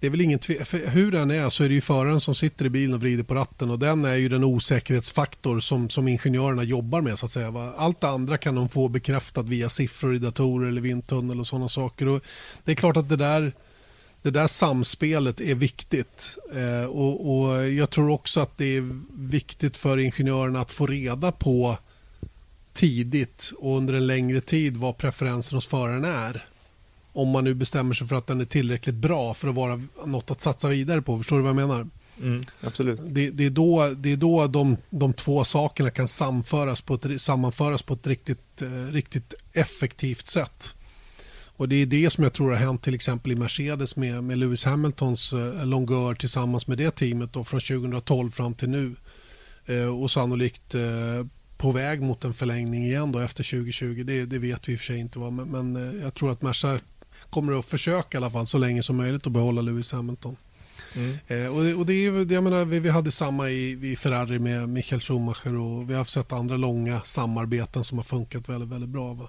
[0.00, 0.38] det är väl ingen
[0.86, 3.34] hur den är så är det ju föraren som sitter i bilen och vrider på
[3.34, 7.72] ratten och den är ju den osäkerhetsfaktor som, som ingenjörerna jobbar med så att säga.
[7.76, 11.68] Allt det andra kan de få bekräftat via siffror i datorer eller vindtunnel och sådana
[11.68, 12.08] saker.
[12.08, 12.22] Och
[12.64, 13.52] det är klart att det där
[14.22, 19.76] det där samspelet är viktigt eh, och, och, jag tror också att det är viktigt
[19.76, 21.78] för ingenjörerna att få reda på
[22.72, 26.46] tidigt och under en längre tid vad preferensen hos föraren är.
[27.16, 30.30] Om man nu bestämmer sig för att den är tillräckligt bra för att vara något
[30.30, 31.18] att satsa vidare på.
[31.18, 31.88] Förstår du vad jag menar?
[32.22, 33.00] Mm, absolut.
[33.02, 37.20] Det, det, är då, det är då de, de två sakerna kan sammanföras på ett,
[37.20, 40.74] sammanföras på ett riktigt, eh, riktigt effektivt sätt.
[41.56, 44.38] Och Det är det som jag tror har hänt till exempel i Mercedes med, med
[44.38, 48.94] Lewis Hamiltons eh, longör tillsammans med det teamet då, från 2012 fram till nu.
[49.66, 51.26] Eh, och sannolikt eh,
[51.56, 54.02] på väg mot en förlängning igen då efter 2020.
[54.06, 55.18] Det, det vet vi i och för sig inte.
[55.18, 55.30] Va?
[55.30, 56.78] Men, men eh, jag tror att Merca
[57.30, 60.36] kommer att försöka i alla fall så länge som möjligt att behålla Lewis Hamilton.
[60.96, 61.18] Mm.
[61.26, 64.68] Eh, och, och det är, jag menar, vi, vi hade samma i, i Ferrari med
[64.68, 69.14] Michael Schumacher och vi har sett andra långa samarbeten som har funkat väldigt, väldigt bra.
[69.14, 69.28] Va?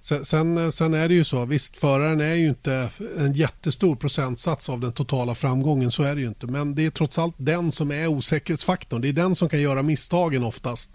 [0.00, 4.80] Sen, sen, är det ju så, visst föraren är ju inte en jättestor procentsats av
[4.80, 6.46] den totala framgången, så är det ju inte.
[6.46, 9.00] Men det är trots allt den som är osäkerhetsfaktorn.
[9.00, 10.90] Det är den som kan göra misstagen oftast.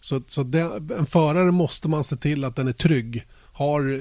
[0.00, 4.00] Så, så den, en förare måste man se till att den är trygg, har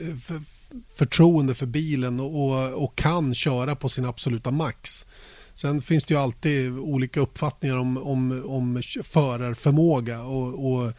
[0.96, 5.06] förtroende för bilen och, och kan köra på sin absoluta max.
[5.54, 10.94] Sen finns det ju alltid olika uppfattningar om, om, om förarförmåga och, och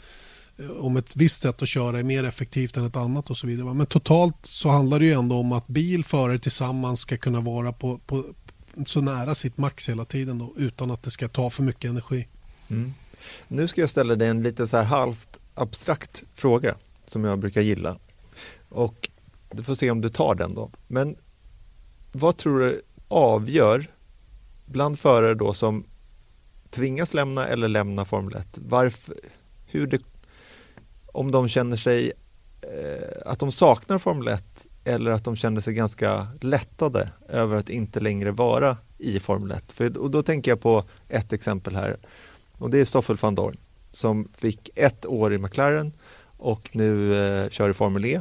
[0.80, 3.74] om ett visst sätt att köra är mer effektivt än ett annat och så vidare.
[3.74, 7.72] Men totalt så handlar det ju ändå om att bil, förare tillsammans ska kunna vara
[7.72, 8.24] på, på
[8.84, 12.28] så nära sitt max hela tiden då, utan att det ska ta för mycket energi.
[12.68, 12.94] Mm.
[13.48, 16.74] Nu ska jag ställa dig en lite så här halvt abstrakt fråga
[17.06, 17.96] som jag brukar gilla.
[18.68, 19.08] Och
[19.56, 20.70] du får se om du tar den då.
[20.86, 21.16] Men
[22.12, 23.86] vad tror du avgör
[24.66, 25.84] bland förare då som
[26.70, 28.58] tvingas lämna eller lämna Formel 1?
[28.68, 29.14] Varför,
[29.66, 30.02] hur det,
[31.06, 32.12] om de känner sig
[32.62, 37.68] eh, att de saknar Formel 1 eller att de känner sig ganska lättade över att
[37.68, 39.72] inte längre vara i Formel 1.
[39.72, 41.96] För, och då tänker jag på ett exempel här
[42.52, 43.56] och det är Stoffel van Dorn
[43.90, 45.92] som fick ett år i McLaren
[46.36, 48.20] och nu eh, kör i Formel E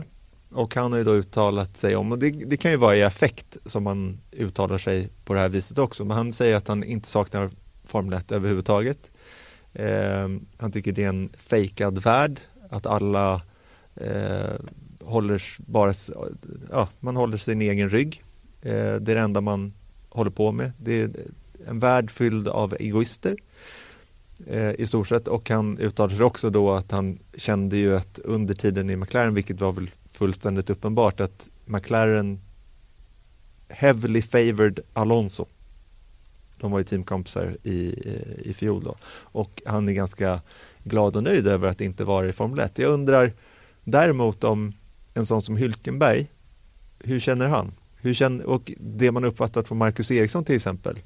[0.54, 3.04] och han har ju då uttalat sig om, och det, det, kan ju vara i
[3.04, 6.84] affekt som man uttalar sig på det här viset också, men han säger att han
[6.84, 7.50] inte saknar
[7.86, 9.12] Formel 1 överhuvudtaget.
[9.74, 12.40] Eh, han tycker det är en fejkad värld,
[12.70, 13.42] att alla
[13.96, 14.54] eh,
[15.02, 15.94] håller bara,
[16.72, 18.24] ja, man håller sin egen rygg.
[18.62, 19.74] Eh, det är det enda man
[20.10, 20.72] håller på med.
[20.78, 21.12] Det är
[21.68, 23.38] en värld fylld av egoister
[24.48, 28.20] eh, i stort sett och han uttalade sig också då att han kände ju att
[28.24, 32.40] under tiden i McLaren, vilket var väl fullständigt uppenbart att McLaren
[33.70, 35.46] heavily favored Alonso.
[36.58, 38.96] De var ju teamkompisar i, eh, i fjol då.
[39.22, 40.42] och han är ganska
[40.84, 42.80] glad och nöjd över att inte vara i Formel 1.
[42.80, 43.34] Jag undrar
[43.84, 44.74] däremot om
[45.14, 46.28] en sån som Hylkenberg,
[47.00, 47.72] hur känner han?
[47.96, 51.00] Hur känner, och det man uppfattat från Marcus Eriksson till exempel,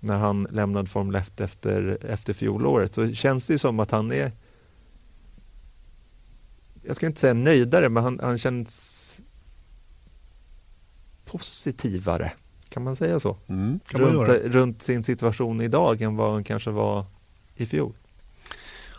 [0.00, 4.32] när han lämnade Formel 1 efter, efter fjolåret, så känns det som att han är
[6.90, 9.22] jag ska inte säga nöjdare, men han, han känns
[11.24, 12.32] positivare.
[12.68, 13.36] Kan man säga så?
[13.48, 17.04] Mm, runt, runt, sin situation idag än vad han kanske var
[17.56, 17.92] i fjol.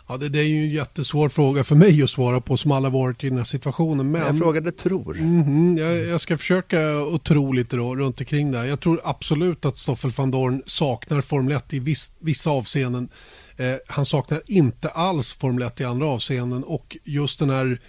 [0.08, 2.88] Ja, det, det, är ju en jättesvår fråga för mig att svara på som alla
[2.88, 4.10] varit i den här situationen.
[4.10, 4.22] Men...
[4.22, 5.18] Jag frågade tror.
[5.18, 6.78] Mm, jag, jag, ska försöka
[7.14, 8.66] att tro lite då, runt omkring det.
[8.66, 13.08] Jag tror absolut att Stoffel van Dorn saknar Formel 1 i viss, vissa avseenden.
[13.56, 17.80] Eh, han saknar inte alls Formel 1 i andra avseenden och just den här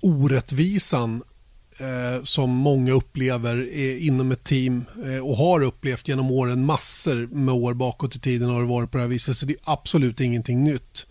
[0.00, 1.22] orättvisan
[1.78, 7.54] eh, som många upplever inom ett team eh, och har upplevt genom åren massor med
[7.54, 10.20] år bakåt i tiden har det varit på det här viset så det är absolut
[10.20, 11.06] ingenting nytt.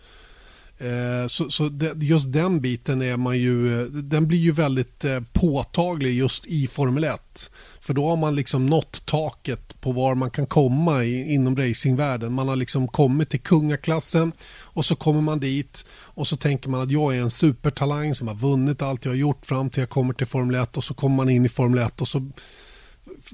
[0.82, 5.20] Eh, så, så det, just den biten är man ju, den blir ju väldigt eh,
[5.32, 7.50] påtaglig just i Formel 1.
[7.80, 12.32] För då har man liksom nått taket på var man kan komma i, inom racingvärlden.
[12.32, 16.80] Man har liksom kommit till kungaklassen och så kommer man dit och så tänker man
[16.80, 19.90] att jag är en supertalang som har vunnit allt jag har gjort fram till jag
[19.90, 22.30] kommer till Formel 1 och så kommer man in i Formel 1 och så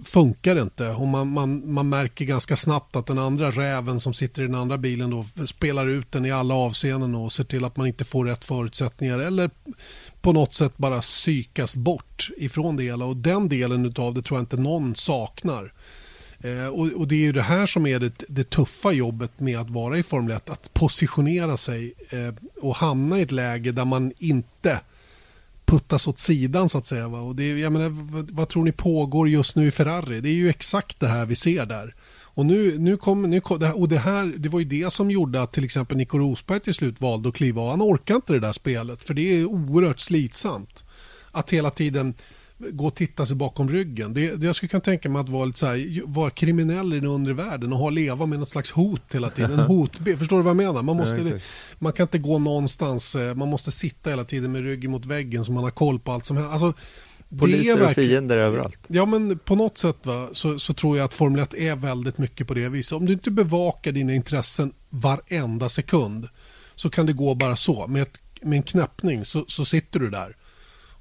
[0.04, 0.88] funkar det inte.
[0.90, 4.54] Och man, man, man märker ganska snabbt att den andra räven som sitter i den
[4.54, 8.04] andra bilen då spelar ut den i alla avseenden och ser till att man inte
[8.04, 9.50] får rätt förutsättningar eller
[10.20, 13.04] på något sätt bara psykas bort ifrån det hela.
[13.04, 15.72] Och den delen av det tror jag inte någon saknar.
[16.40, 19.70] Eh, och, och, Det är det här som är det, det, tuffa jobbet med att
[19.70, 20.50] vara i Formel 1.
[20.50, 24.80] Att positionera sig eh, och hamna i ett läge där man inte
[25.64, 27.08] puttas åt sidan så att säga.
[27.08, 27.20] Va?
[27.20, 30.20] Och det, jag menar, vad, vad, tror ni pågår just nu i Ferrari?
[30.20, 31.94] Det är ju exakt det här vi ser där.
[32.38, 35.42] Och nu, nu kom, nu kom, och det, här, det var ju det som gjorde
[35.42, 37.70] att till exempel Nico Rosberg till slut valde att kliva av.
[37.70, 40.84] Han orkar inte det där spelet för det är oerhört slitsamt.
[41.30, 42.14] Att hela tiden
[42.58, 44.14] gå och titta sig bakom ryggen.
[44.14, 47.00] Det, det jag skulle kunna tänka mig att vara, lite så här, vara kriminell i
[47.00, 49.52] den undre världen och ha leva med något slags hot hela tiden.
[49.52, 50.18] En hotbild.
[50.18, 50.82] Förstår du vad jag menar?
[50.82, 51.38] Man, måste, Ja,
[51.78, 53.14] man kan inte gå någonstans.
[53.14, 56.12] eh, Man måste sitta hela tiden med ryggen mot väggen så man har koll på
[56.12, 56.52] allt som händer.
[56.52, 56.72] Alltså,
[57.28, 58.80] det är Poliser och verkligen- fiender överallt.
[58.86, 62.18] Ja, men på något sätt va, så, så tror jag att Formel 1 är väldigt
[62.18, 62.92] mycket på det viset.
[62.92, 66.28] Om du inte bevakar dina intressen varenda sekund
[66.74, 67.86] så kan det gå bara så.
[67.86, 70.36] Med, ett, med en knäppning så, så sitter du där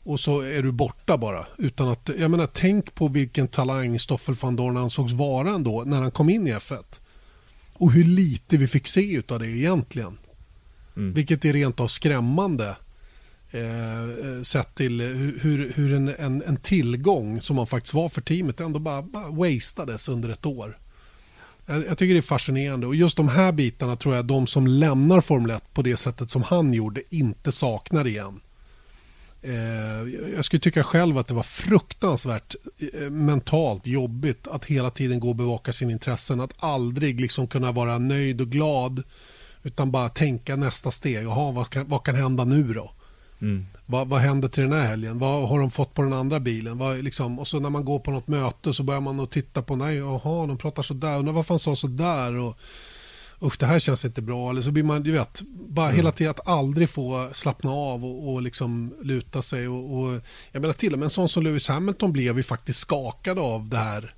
[0.07, 1.45] och så är du borta bara.
[1.57, 6.01] Utan att, jag menar, tänk på vilken talang Stoffel van Dorn ansågs vara ändå när
[6.01, 6.99] han kom in i F1.
[7.73, 10.17] Och hur lite vi fick se av det egentligen.
[10.95, 11.13] Mm.
[11.13, 12.75] Vilket är rent av skrämmande
[13.51, 15.01] eh, sett till
[15.41, 19.29] hur, hur, en, en, en tillgång som man faktiskt var för teamet ändå bara, bara
[19.29, 20.77] wastades under ett år.
[21.65, 24.67] Jag, jag tycker det är fascinerande och just de här bitarna tror jag de som
[24.67, 28.39] lämnar Formel 1 på det sättet som han gjorde inte saknar igen.
[29.41, 32.55] Eh, jag skulle tycka själv att det var fruktansvärt
[32.93, 36.41] eh, mentalt jobbigt att hela tiden gå och bevaka sina intressen.
[36.41, 39.03] Att aldrig liksom kunna vara nöjd och glad
[39.63, 41.23] utan bara tänka nästa steg.
[41.25, 42.91] Jaha, vad, kan, vad kan hända nu då?
[43.41, 43.65] Mm.
[43.85, 45.19] Vad, vad händer till den här helgen?
[45.19, 46.77] Vad har de fått på den andra bilen?
[46.77, 49.61] Vad, liksom, och så när man går på något möte så börjar man att titta
[49.61, 51.17] på, nej, jaha, de pratar så där.
[51.17, 52.37] Undrar varför han sa så där?
[52.37, 52.59] Och,
[53.41, 54.49] usch, det här känns inte bra.
[54.49, 58.33] Eller så blir man, du vet, bara hela tiden att aldrig få slappna av och,
[58.33, 59.67] och liksom luta sig.
[59.67, 60.21] Och, och,
[60.51, 63.69] jag menar till och med en sån som Lewis Hamilton blev ju faktiskt skakad av
[63.69, 64.13] det här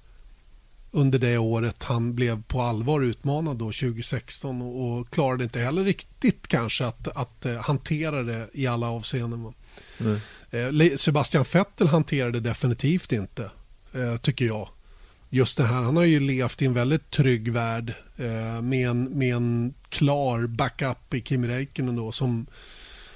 [0.92, 5.84] under det året han blev på allvar utmanad då 2016 och, och klarade inte heller
[5.84, 9.54] riktigt kanske att, att eh, hantera det i alla avseenden.
[9.98, 10.22] Nej.
[10.52, 13.50] Eh, Sebastian Vettel hanterade definitivt inte,
[13.94, 14.70] eh, tycker jag.
[15.30, 17.94] Just det här, han har ju levt i en väldigt trygg värld
[18.62, 22.46] med, en, med en klar backup i Kimi Räikkönen då som,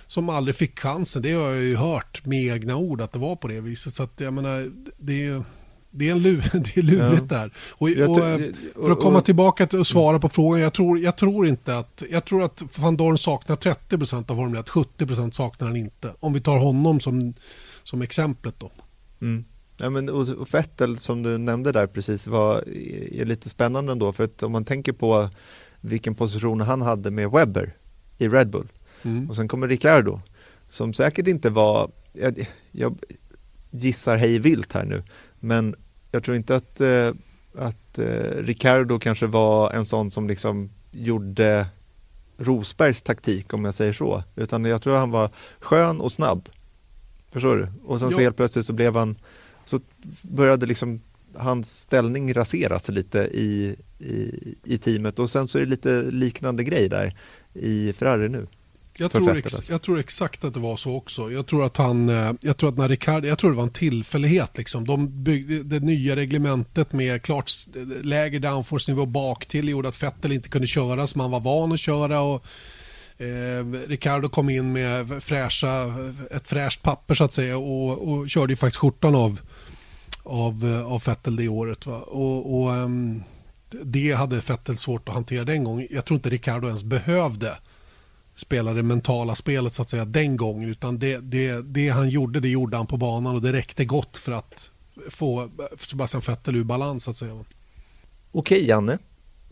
[0.07, 1.21] som aldrig fick chansen.
[1.21, 3.93] Det har jag ju hört med egna ord att det var på det viset.
[3.93, 5.43] Så att jag menar, det är,
[5.91, 7.51] det är, en lu, det är lurigt där.
[7.71, 8.15] Och, eh, och-
[8.85, 10.61] för att komma tillbaka till och svara på frågan.
[10.61, 12.03] Jag tror, jag tror inte att...
[12.11, 14.69] Jag tror att van Dorn saknar 30% av Formel 1.
[14.69, 16.13] 70% saknar han inte.
[16.19, 17.33] Om vi tar honom som,
[17.83, 18.71] som exemplet då.
[19.21, 19.45] Mm.
[19.83, 22.63] Ja, men, och, Vettel som du nämnde där precis var,
[23.11, 25.29] är lite spännande ändå för att om man tänker på
[25.81, 27.73] vilken position han hade med Webber
[28.17, 28.67] i Red Bull
[29.05, 29.29] Mm.
[29.29, 30.19] och sen kommer Ricciardo
[30.69, 32.97] som säkert inte var, jag, jag
[33.71, 35.03] gissar hej vilt här nu,
[35.39, 35.75] men
[36.11, 37.09] jag tror inte att, eh,
[37.57, 41.67] att eh, Ricciardo kanske var en sån som liksom gjorde
[42.37, 46.49] Rosbergs taktik om jag säger så, utan jag tror han var skön och snabb.
[47.31, 47.67] Förstår du?
[47.85, 48.23] Och sen så Ja.
[48.23, 49.15] helt plötsligt så blev han,
[49.65, 49.80] så
[50.21, 51.02] började liksom
[51.36, 54.32] hans ställning raseras lite i, i,
[54.63, 57.13] i teamet och sen så är det lite liknande grej där
[57.54, 58.47] i Ferrari nu.
[58.97, 61.32] Jag tror, ex, jag tror exakt att det var så också.
[61.32, 63.69] Jag tror att han, eh, jag tror att när Ricardo, jag tror det var en
[63.69, 64.86] tillfällighet liksom.
[64.88, 67.69] De byggde det nya reglementet med klart s-
[68.04, 71.80] lägre downforce-nivå bak till gjorde att Vettel inte kunde köra som han var van att
[71.80, 72.45] köra och
[73.17, 75.93] eh, Ricardo kom in med fräscha,
[76.32, 79.39] ett fräscht papper så att säga och, och körde ju faktiskt skjortan av
[80.23, 81.86] av, eh, av Vettel det året.
[81.86, 81.97] Va?
[81.97, 83.23] Och, och, um,
[83.83, 85.88] det hade Vettel svårt att hantera den gången.
[85.91, 87.57] Jag tror inte Ricardo ens behövde
[88.36, 92.39] spela det mentala spelet så att säga den gången utan det, det, det han gjorde
[92.39, 94.71] det gjorde han på banan och det räckte gott för att
[95.09, 97.45] få Sebastian Vettel ur balans så att säga.
[98.31, 98.97] Okej Janne,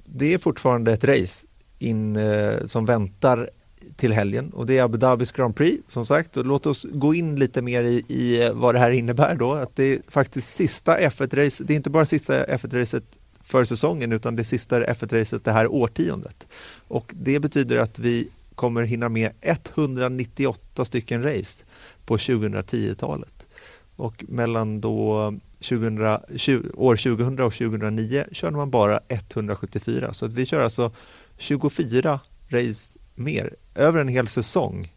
[0.05, 1.47] det är fortfarande ett race
[1.79, 3.49] in, eh, som väntar
[3.95, 6.37] till helgen och det är Abu Dhabis Grand Prix som sagt.
[6.37, 9.53] Och låt oss gå in lite mer i, i eh, vad det här innebär då.
[9.53, 13.03] Att det är faktiskt sista F1-racet, det är inte bara sista F1-racet
[13.43, 16.47] för säsongen utan det sista F1-racet det här årtiondet.
[16.87, 21.65] Och det betyder att vi kommer hinna med 198 stycken race
[22.05, 23.47] på 2010-talet.
[23.95, 30.13] Och mellan då 2000, 20, år 2000 och 2009 körde man bara 174.
[30.13, 30.91] Så att vi kör alltså
[31.37, 34.91] 24 race mer, över en hel säsong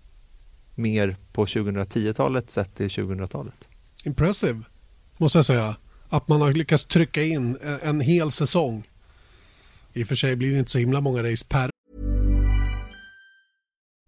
[0.74, 3.68] mer på 2010-talet sett till 2000-talet.
[4.04, 4.62] Impressive
[5.16, 5.76] måste jag säga.
[6.08, 8.88] Att man har lyckats trycka in en, en hel säsong.
[9.92, 11.70] I och för sig blir det inte så himla många race per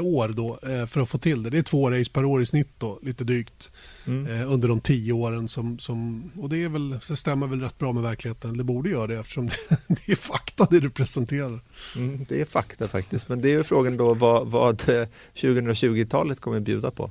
[0.00, 1.50] år då eh, för att få till det.
[1.50, 3.72] Det är två race per år i snitt då, lite drygt.
[4.06, 4.26] Mm.
[4.26, 5.48] Eh, under de tio åren.
[5.48, 8.58] Som, som, och det, är väl, det stämmer väl rätt bra med verkligheten.
[8.58, 9.54] Det borde göra det eftersom det,
[9.88, 11.60] det är fakta det du presenterar.
[11.96, 13.28] Mm, det är fakta faktiskt.
[13.28, 14.82] Men det är ju frågan då vad, vad
[15.34, 17.10] 2020-talet kommer att bjuda på.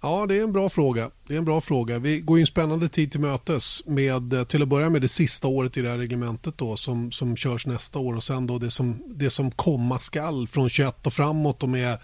[0.00, 1.10] Ja, det är en bra fråga.
[1.26, 1.98] Det är en bra fråga.
[1.98, 5.76] Vi går en spännande tid till mötes med till att börja med det sista året
[5.76, 9.02] i det här reglementet då, som, som körs nästa år och sen då det som,
[9.06, 11.98] det som komma skall från 21 och framåt och med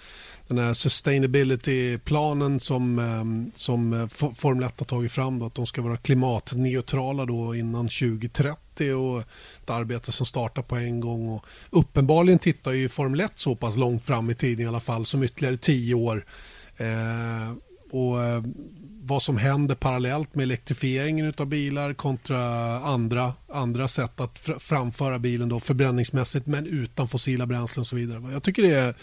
[0.49, 5.39] den här sustainability-planen som, ehm, som eh, Formel 1 har tagit fram.
[5.39, 9.21] Då, att de ska vara klimatneutrala då innan 2030 och
[9.63, 11.29] ett arbete som startar på en gång.
[11.29, 15.07] Och uppenbarligen tittar ju Formel 1 så pass långt fram i tiden i alla fall
[15.07, 16.27] som ytterligare tio år.
[16.77, 17.55] Eh,
[17.95, 18.43] och eh,
[19.07, 22.41] vad som händer parallellt med elektrifieringen av bilar kontra
[22.79, 28.33] andra, andra sätt att framföra bilen då förbränningsmässigt men utan fossila bränslen och så vidare.
[28.33, 28.95] Jag tycker det är,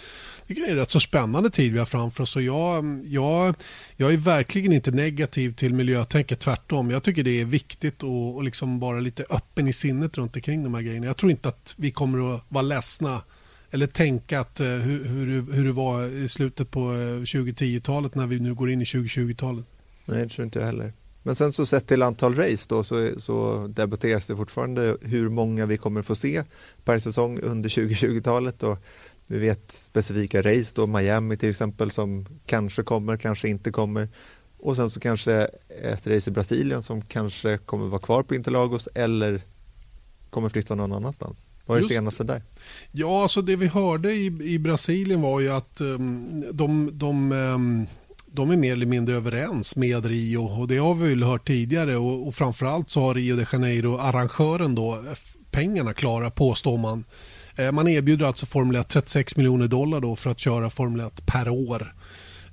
[0.47, 3.55] tycker det är en rätt så spännande tid vi har framför oss och jag, jag,
[3.95, 6.91] jag är verkligen inte negativ till miljötänket, tvärtom.
[6.91, 10.73] Jag tycker det är viktigt att liksom vara lite öppen i sinnet runt omkring de
[10.73, 11.05] här grejerna.
[11.05, 13.21] Jag tror inte att vi kommer att vara ledsna
[13.71, 18.27] eller tänka att, eh, hur, hur, hur det var i slutet på eh, 2010-talet när
[18.27, 19.65] vi nu går in i 2020-talet.
[20.05, 20.93] Nej, det tror inte jag heller.
[21.23, 25.65] Men sen så sett till antal race då så, så debatteras det fortfarande hur många
[25.65, 26.43] vi kommer få se
[26.83, 28.63] per säsong under 2020-talet.
[28.63, 28.77] Och
[29.27, 34.09] vi vet specifika race då, Miami till exempel som kanske kommer, kanske inte kommer.
[34.57, 35.33] Och sen så kanske
[35.83, 39.41] ett race i Brasilien som kanske kommer vara kvar på Interlagos eller
[40.31, 41.49] kommer flytta någon annanstans.
[41.65, 42.41] Vad är det senaste där?
[42.91, 47.87] Ja, alltså det vi hörde i, i Brasilien var ju att um, de, de um,
[48.33, 51.97] de är mer eller mindre överens med Rio och det har vi väl hört tidigare
[51.97, 55.03] och, och framförallt så har Rio de Janeiro, arrangören då,
[55.51, 57.03] pengarna klara påstår man.
[57.55, 61.25] Eh, man erbjuder alltså Formel 1 36 miljoner dollar då för att köra Formel 1
[61.25, 61.93] per år.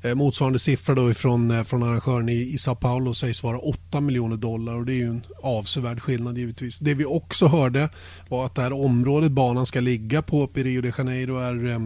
[0.03, 4.01] Eh, motsvarande siffra då ifrån, eh, från arrangören i, i Sao Paulo sägs vara 8
[4.01, 6.79] miljoner dollar och det är ju en avsevärd skillnad givetvis.
[6.79, 7.89] Det vi också hörde
[8.29, 11.67] var att det här området banan ska ligga på uppe i Rio de Janeiro är
[11.67, 11.79] eh,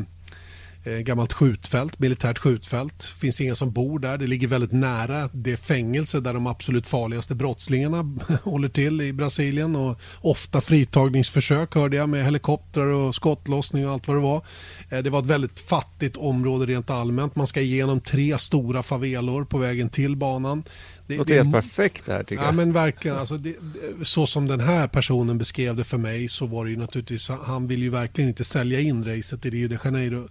[0.85, 2.99] gammalt skjutfält, militärt skjutfält.
[2.99, 4.19] Det finns inga som bor där.
[4.19, 9.77] Det ligger väldigt nära det fängelse där de absolut farligaste brottslingarna håller till i Brasilien.
[9.77, 14.43] Och ofta fritagningsförsök hörde jag med helikoptrar och skottlossning och allt vad det var.
[14.91, 17.37] Eh, det var ett väldigt fattigt område rent allmänt.
[17.37, 20.63] Man ska igenom tre stora favelor på vägen till banan.
[21.07, 22.55] Det låter helt perfekt det här tycker ja, jag.
[22.55, 23.55] Men verkligen, alltså det,
[24.03, 27.67] så som den här personen beskrev det för mig så var det ju naturligtvis, han
[27.67, 30.29] vill ju verkligen inte sälja in racet i Rio de Janeiro.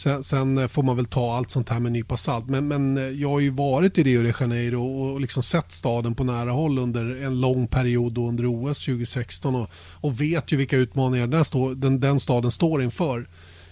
[0.00, 2.48] Sen, sen, får man väl ta allt sånt här med en nypa salt.
[2.48, 6.14] Men, men eh, jag har ju varit i Rio de Janeiro och liksom sett staden
[6.14, 10.76] på nära håll under en lång period under OS 2016 och, och vet ju vilka
[10.76, 13.28] utmaningar den, stå, den, den staden står inför.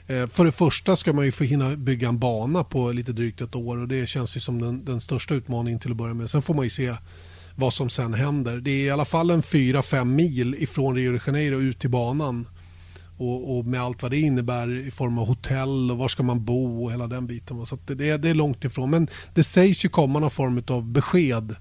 [0.06, 3.40] Eh, för det första ska man ju få hinna bygga en bana på lite drygt
[3.40, 6.30] ett år och det känns ju som den, den största utmaningen till att börja med.
[6.30, 6.94] Sen får man ju se
[7.54, 8.56] vad som sen händer.
[8.56, 12.46] Det är i alla fall en 4-5 mil ifrån Rio de Janeiro ut till banan.
[13.18, 16.44] Och, och, med allt vad det innebär i form av hotell och var ska man
[16.44, 17.66] bo och hela den biten.
[17.66, 18.90] Så det, det, är långt ifrån.
[18.90, 21.56] Men det sägs ju komma någon form av besked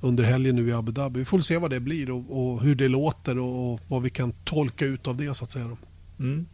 [0.00, 1.18] under helgen nu i Abu Dhabi.
[1.18, 4.32] Vi får se vad det blir och, och hur det låter och, vad vi kan
[4.32, 5.76] tolka ut av det så att säga.
[6.18, 6.46] Mm.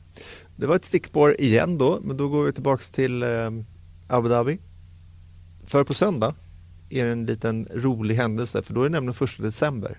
[0.57, 3.29] Det var ett stickspår igen då, men då går vi tillbaka till eh,
[4.09, 4.59] Abu Dhabi.
[5.67, 6.35] För på söndag
[6.91, 9.99] är det en liten rolig händelse för då är det nämligen första december.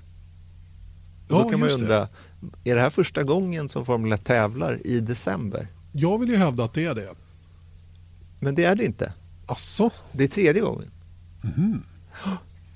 [1.30, 2.08] Och då kan man undra, det.
[2.64, 5.68] Är det här första gången som Formel 1 tävlar i december?
[5.92, 7.10] Jag vill ju hävda att det är det.
[8.40, 9.14] Men det är det inte.
[9.46, 9.92] Asså?
[10.12, 10.92] Det är tredje gången.
[11.58, 11.84] Mm.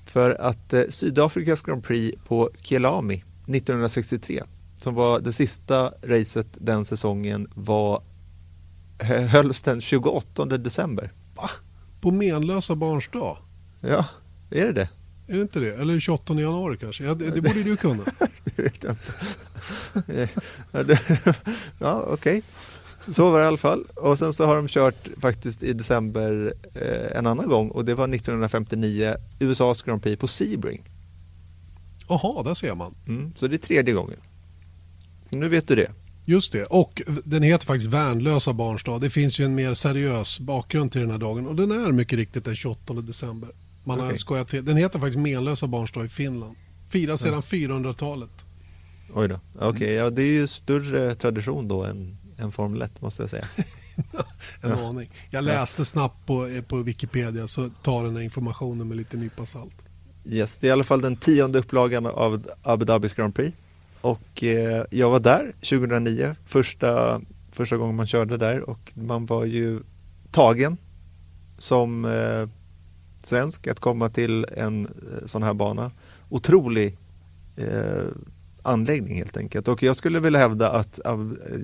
[0.04, 3.14] För att eh, Sydafrikas Grand Prix på Kielami
[3.46, 4.42] 1963
[4.76, 8.02] som var det sista racet den säsongen var
[9.28, 11.12] hölls den 28 december.
[11.34, 11.50] Va?
[12.00, 13.36] På menlösa barns dag?
[13.80, 14.04] Ja,
[14.50, 14.88] är det det?
[15.26, 15.74] Är det inte det?
[15.74, 17.04] Eller 28 januari kanske?
[17.04, 18.02] Ja, det, det borde du kunna.
[18.56, 18.96] vet jag
[20.80, 20.98] inte.
[21.78, 22.38] ja, okej.
[22.38, 22.42] Okay.
[23.08, 23.84] Så var det i alla fall.
[23.94, 27.94] Och sen så har de kört faktiskt i december eh, en annan gång och det
[27.94, 30.82] var 1959 USAs Grand Prix på Sebring.
[32.08, 32.94] Jaha, där ser man.
[33.06, 34.18] Mm, så det är tredje gången.
[35.30, 35.90] Nu vet du det.
[36.24, 39.00] Just det, och den heter faktiskt Värnlösa barns dag.
[39.00, 42.16] Det finns ju en mer seriös bakgrund till den här dagen och den är mycket
[42.16, 43.50] riktigt den 28 december.
[43.84, 44.10] Man okay.
[44.10, 44.64] har skojat till.
[44.64, 46.56] Den heter faktiskt Menlösa barns dag i Finland.
[46.88, 47.40] Firas sedan ja.
[47.40, 48.45] 400-talet.
[49.14, 49.40] Oj då.
[49.54, 53.30] Okej, okay, ja, det är ju större tradition då än, än Formel 1 måste jag
[53.30, 53.44] säga.
[54.60, 54.88] en ja.
[54.88, 55.10] aning.
[55.30, 59.74] Jag läste snabbt på, på Wikipedia så tar den här informationen med lite nypa salt.
[60.24, 63.56] Yes, det är i alla fall den tionde upplagan av Abu Dhabis Grand Prix.
[64.00, 67.20] Och eh, jag var där 2009, första,
[67.52, 69.80] första gången man körde där och man var ju
[70.30, 70.76] tagen
[71.58, 72.48] som eh,
[73.22, 75.90] svensk att komma till en eh, sån här bana.
[76.28, 76.96] Otrolig
[77.56, 78.04] eh,
[78.66, 79.68] anläggning helt enkelt.
[79.68, 81.00] Och jag skulle vilja hävda att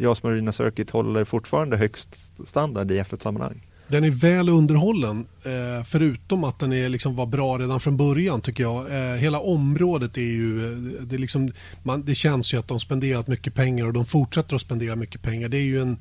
[0.01, 3.61] JAS Marina Circuit håller fortfarande högst standard i F1-sammanhang.
[3.93, 8.41] Den är väl underhållen, eh, förutom att den är liksom var bra redan från början
[8.41, 8.87] tycker jag.
[8.87, 12.81] Eh, hela området är ju, eh, det, är liksom, man, det känns ju att de
[12.81, 15.49] spenderat mycket pengar och de fortsätter att spendera mycket pengar.
[15.49, 15.99] Det är ju en,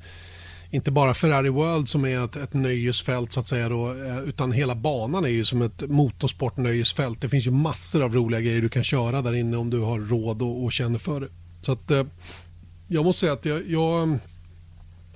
[0.72, 4.52] inte bara Ferrari World som är ett, ett nöjesfält så att säga då, eh, utan
[4.52, 7.20] hela banan är ju som ett motorsportnöjesfält.
[7.20, 10.00] Det finns ju massor av roliga grejer du kan köra där inne om du har
[10.00, 11.28] råd och, och känner för det.
[11.60, 12.04] Så att eh,
[12.88, 14.18] jag måste säga att jag, jag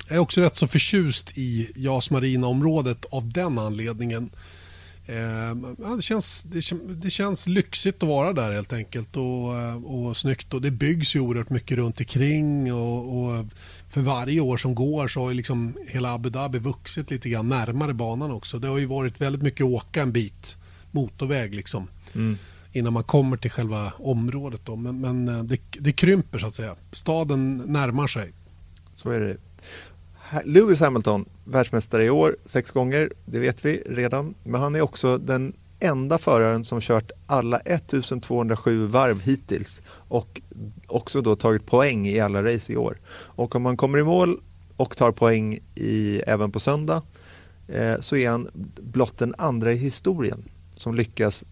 [0.08, 4.30] är också rätt så förtjust i JAS Marina-området av den anledningen.
[5.06, 5.56] Eh,
[5.96, 6.60] det, känns, det,
[7.02, 10.54] det, känns lyxigt att vara där helt enkelt och, och snyggt.
[10.54, 13.44] Och det byggs ju oerhört mycket runt omkring och, och
[13.96, 17.94] för varje år som går så har liksom hela Abu Dhabi vuxit lite grann närmare
[17.94, 18.58] banan också.
[18.58, 20.56] Det har ju varit väldigt mycket åka en bit
[20.90, 21.88] motorväg liksom.
[22.14, 22.38] Mm.
[22.72, 24.60] innan man kommer till själva området.
[24.64, 24.76] Då.
[24.76, 26.76] Men, men eh, det, det krymper så att säga.
[26.92, 28.32] Staden närmar sig.
[28.94, 29.36] Så är det.
[30.44, 34.34] Lewis Hamilton, världsmästare i år sex gånger, det vet vi redan.
[34.44, 40.40] Men han är också den enda föraren som kört alla 1207 varv hittills och
[40.86, 42.98] också då tagit poäng i alla race i år.
[43.10, 44.40] Och om han kommer i mål
[44.76, 47.02] och tar poäng i, även på söndag
[47.68, 48.48] eh, så är han
[48.80, 51.44] blott den andra i historien som lyckas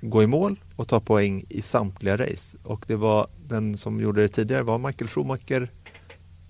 [0.00, 2.58] gå i mål och ta poäng i samtliga race.
[2.62, 5.70] Och det var den som gjorde det tidigare var Michael Schumacher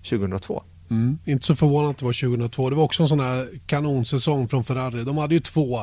[0.09, 0.63] 2002.
[0.89, 1.17] Mm.
[1.25, 2.69] Inte så förvånande att det var 2002.
[2.69, 5.03] Det var också en sån här kanonsäsong från Ferrari.
[5.03, 5.79] De hade ju två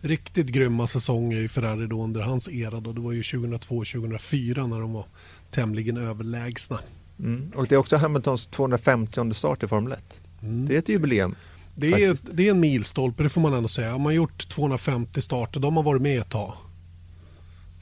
[0.00, 2.80] riktigt grymma säsonger i Ferrari då under hans era.
[2.80, 2.92] Då.
[2.92, 5.06] Det var ju 2002 och 2004 när de var
[5.50, 6.78] tämligen överlägsna.
[7.18, 7.52] Mm.
[7.54, 10.20] Och det är också Hamiltons 250 start i Formel 1.
[10.42, 10.66] Mm.
[10.66, 11.34] Det är ett jubileum.
[11.74, 13.94] Det är, det är en milstolpe, det får man ändå säga.
[13.94, 16.52] Om man gjort 250 starter, de har varit med ett tag.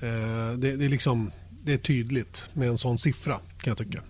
[0.00, 1.30] Eh, det, det, är liksom,
[1.64, 4.00] det är tydligt med en sån siffra kan jag tycka.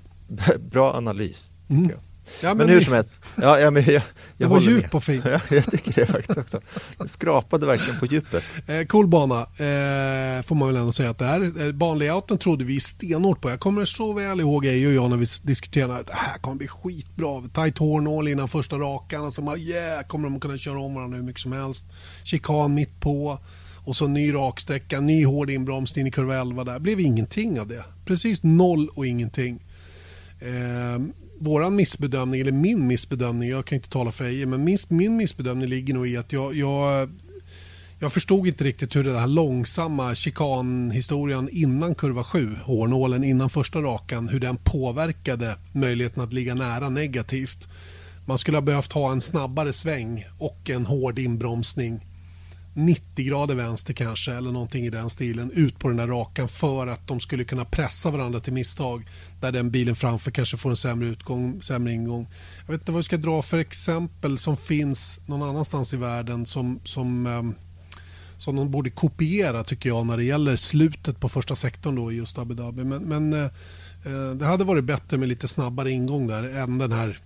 [0.71, 1.53] Bra analys.
[1.69, 1.91] Tycker mm.
[1.91, 2.01] jag.
[2.43, 3.17] Ja, men, men hur som helst.
[3.37, 4.03] Ja, ja, men jag, jag
[4.37, 5.25] det var djup och fint.
[5.25, 6.61] Ja, jag tycker det faktiskt också.
[6.99, 8.45] Jag skrapade verkligen på djupet.
[8.67, 11.67] Eh, cool bana, eh, får man väl ändå säga att det är.
[11.67, 13.51] Eh, banlayouten trodde vi stenhårt på.
[13.51, 16.57] Jag kommer så väl ihåg Eje och jag när vi diskuterade att det här kommer
[16.57, 17.43] bli skitbra.
[17.55, 19.25] Tight hårnål innan första rakan.
[19.25, 21.87] Och så bara, yeah, kommer de kunna köra om varandra hur mycket som helst.
[22.25, 23.39] Chikan mitt på.
[23.85, 26.75] Och så ny raksträcka, ny hård inbromsning i kurva 11 där.
[26.75, 27.85] Det blev ingenting av det.
[28.05, 29.63] Precis noll och ingenting.
[30.41, 31.03] Eh,
[31.45, 35.69] våran missbedömning, eller min missbedömning, jag kan inte tala för Eje, men min, min missbedömning
[35.69, 37.11] ligger nog i att jag, jag,
[37.99, 43.79] jag förstod inte riktigt hur den här långsamma chikanhistorien innan kurva 7, hårnålen innan första
[43.79, 47.69] rakan, hur den påverkade möjligheten att ligga nära negativt.
[48.27, 52.01] Man skulle ha behövt ha en snabbare sväng och en hård inbromsning
[52.75, 56.87] 90 grader vänster kanske eller någonting i den stilen ut på den där rakan för
[56.87, 59.07] att de skulle kunna pressa varandra till misstag
[59.45, 62.29] där den bilen framför kanske får en sämre utgång, sämre ingång.
[62.67, 66.47] Jag vet inte vad vi ska dra för exempel som finns någon annanstans i världen
[66.47, 67.55] som, som, ehm,
[68.37, 72.17] som de borde kopiera tycker jag när det gäller slutet på första sektorn då i
[72.17, 72.85] just Abu Dhabi.
[72.85, 73.51] Men, men eh,
[74.05, 77.19] eh, det hade varit bättre med lite snabbare ingång där än den här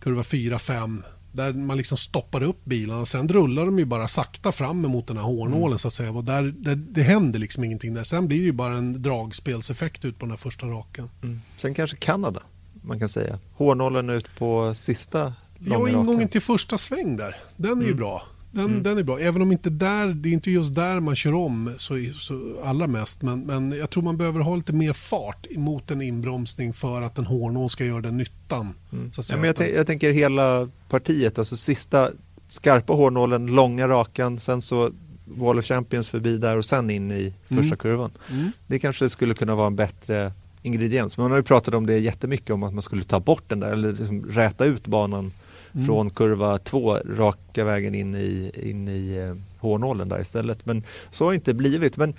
[0.00, 1.02] kurva 4-5
[1.34, 3.06] där man liksom stoppar upp bilarna.
[3.06, 5.78] Sen rullar de ju bara sakta fram emot den här hårnålen mm.
[5.78, 6.10] så att säga.
[6.10, 8.02] Och där, där, det händer liksom ingenting där.
[8.02, 11.10] Sen blir det ju bara en dragspelseffekt ut på den här första raken.
[11.22, 11.40] Mm.
[11.56, 12.40] Sen kanske Kanada,
[12.82, 13.38] man kan säga.
[13.52, 17.36] Hårnålen ut på sista Ja, ingången till första sväng där.
[17.56, 17.86] Den är mm.
[17.86, 18.22] ju bra.
[18.54, 18.82] Den, mm.
[18.82, 19.18] den är bra.
[19.18, 22.86] Även om inte där, det är inte just där man kör om så, så allra
[22.86, 23.22] mest.
[23.22, 27.18] Men, men jag tror man behöver ha lite mer fart mot en inbromsning för att
[27.18, 28.74] en hårnål ska göra den nyttan.
[28.92, 29.12] Mm.
[29.12, 29.36] Så att säga.
[29.36, 32.10] Ja, men jag, jag, tänker hela partiet, alltså sista
[32.48, 34.90] skarpa hårnålen, långa rakan, sen så
[35.24, 37.76] Wall of Champions förbi där och sen in i första mm.
[37.76, 38.10] kurvan.
[38.30, 38.52] Mm.
[38.66, 40.32] Det kanske skulle kunna vara en bättre
[40.62, 41.18] ingrediens.
[41.18, 43.72] Man har ju pratat om det jättemycket om att man skulle ta bort den där
[43.72, 45.32] eller liksom räta ut banan
[45.74, 45.86] mm.
[45.86, 50.66] från kurva 2 raka vägen in i, in i eh, hårnålen där istället.
[50.66, 51.96] Men så har det inte blivit.
[51.96, 52.14] Men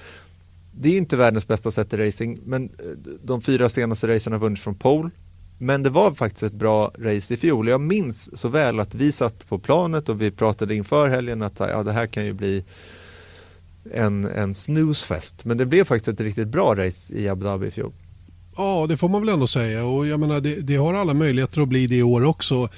[0.71, 2.85] det är inte världens bästa sätt i racing, men eh,
[3.23, 5.09] de fyra senaste racen har vunnits från pole.
[5.57, 7.67] Men det var faktiskt ett bra race i fjol.
[7.67, 11.59] Jag minns så väl att vi satt på planet och vi pratade inför helgen att
[11.59, 12.63] ja, det här kan ju bli
[13.93, 15.45] en, en snoozefest.
[15.45, 17.93] Men det blev faktiskt ett riktigt bra race i Abu Dhabi i fjol.
[18.57, 19.85] Ja, det får man väl ändå säga.
[19.85, 22.69] Och jag menar, det, det har alla möjligheter att bli det i år också.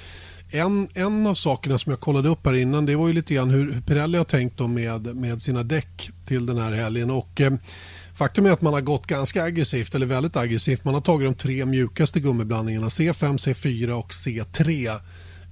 [0.50, 3.50] En, en av sakerna som jag kollade upp här innan det var ju lite grann
[3.50, 7.10] hur Pirelli har tänkt med, med sina däck till den här helgen.
[7.10, 7.52] Och, eh,
[8.14, 10.84] faktum är att man har gått ganska aggressivt, eller väldigt aggressivt.
[10.84, 15.00] Man har tagit de tre mjukaste gummiblandningarna C5, C4 och C3.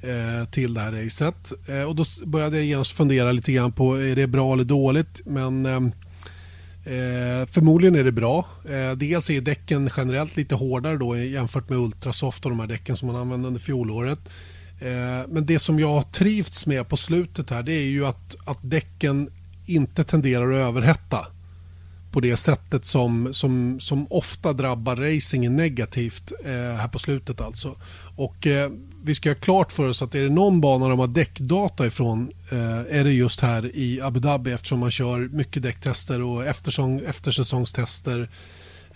[0.02, 1.52] eh, till det här racet.
[1.68, 5.20] Eh, och då började jag genast fundera lite grann på är det bra eller dåligt.
[5.26, 5.76] Men eh,
[6.94, 8.46] eh förmodligen är det bra.
[8.68, 12.96] Eh, dels är däcken generellt lite hårdare då jämfört med Ultrasoft och de här däcken
[12.96, 14.18] som man använde under fjolåret.
[14.80, 18.36] Eh, men det som jag har trivts med på slutet här det är ju att,
[18.44, 19.30] att däcken
[19.66, 21.26] inte tenderar att överhetta
[22.16, 27.40] på det sättet som, som, som ofta drabbar racingen negativt eh, här på slutet.
[27.40, 27.76] alltså.
[28.16, 28.70] Och eh,
[29.04, 32.30] Vi ska ha klart för oss att är det någon bana de har däckdata ifrån
[32.50, 37.00] eh, är det just här i Abu Dhabi eftersom man kör mycket däcktester och eftersäsong,
[37.06, 38.28] eftersäsongstester.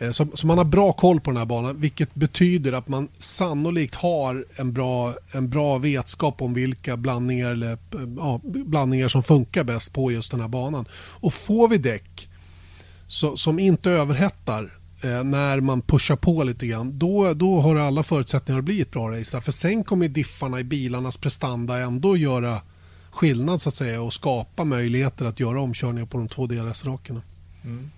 [0.01, 3.09] Eh, så, så, man har bra koll på den här banan vilket betyder att man
[3.19, 7.79] sannolikt har en bra, en bra vetskap om vilka blandningar, eller, eh,
[8.17, 10.85] ja, blandningar som funkar bäst på just den här banan.
[10.95, 12.29] Och Får vi däck
[13.07, 18.03] så, som inte överhettar eh, när man pushar på lite grann, då, då har alla
[18.03, 19.41] förutsättningar att bli ett bra race.
[19.41, 22.61] För sen kommer diffarna i bilarnas prestanda ändå göra
[23.11, 27.23] skillnad så att säga och skapa möjligheter att göra omkörningar på de två DRS-rakerna.
[27.65, 27.91] Mm.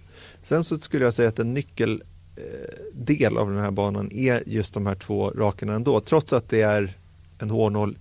[0.43, 4.75] Sen så skulle jag säga att en nyckeldel eh, av den här banan är just
[4.75, 6.01] de här två rakerna ändå.
[6.01, 6.97] Trots att det är
[7.39, 7.99] en hårnål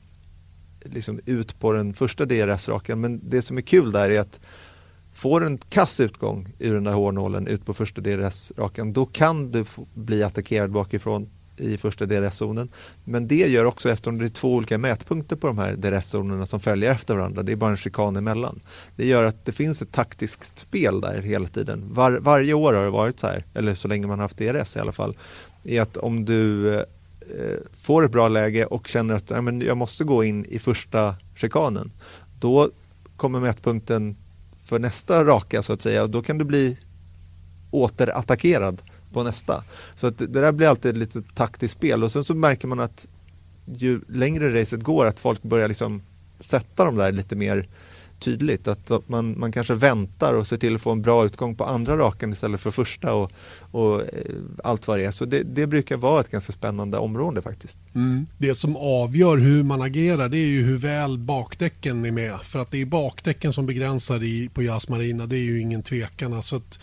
[0.83, 3.01] liksom ut på den första DRS-raken.
[3.01, 4.39] Men det som är kul där är att
[5.13, 9.65] Får en kass utgång ur den där hårnålen ut på första DRS-rakan då kan du
[9.93, 12.69] bli attackerad bakifrån i första DRS-zonen.
[13.03, 16.59] Men det gör också, eftersom det är två olika mätpunkter på de här DRS-zonerna som
[16.59, 18.59] följer efter varandra, det är bara en chikan emellan.
[18.95, 21.93] Det gör att det finns ett taktiskt spel där hela tiden.
[21.93, 24.77] Var, varje år har det varit så här, eller så länge man har haft DRS
[24.77, 25.17] i alla fall,
[25.63, 26.83] är att om du eh,
[27.81, 31.15] får ett bra läge och känner att ja, men jag måste gå in i första
[31.35, 31.91] chikanen,
[32.39, 32.69] då
[33.15, 34.15] kommer mätpunkten
[34.63, 36.03] för nästa raka så att säga.
[36.03, 36.77] Och då kan du bli
[37.71, 38.81] återattackerad
[39.13, 39.63] på nästa.
[39.95, 42.79] Så att det där blir alltid ett lite taktiskt spel och sen så märker man
[42.79, 43.07] att
[43.75, 46.01] ju längre racet går att folk börjar liksom
[46.39, 47.67] sätta dem där lite mer
[48.21, 48.67] tydligt.
[48.67, 51.97] Att man, man kanske väntar och ser till att få en bra utgång på andra
[51.97, 53.31] raken istället för första och,
[53.71, 54.07] och eh,
[54.63, 55.11] allt vad det är.
[55.11, 57.79] Så det, det, brukar vara ett ganska spännande område faktiskt.
[57.95, 58.27] Mm.
[58.37, 62.39] Det som avgör hur man agerar det är ju hur väl bakdäcken är med.
[62.43, 65.83] För att det är bakdäcken som begränsar i, på Jas Marina, det är ju ingen
[65.83, 66.33] tvekan.
[66.33, 66.79] Alltså att,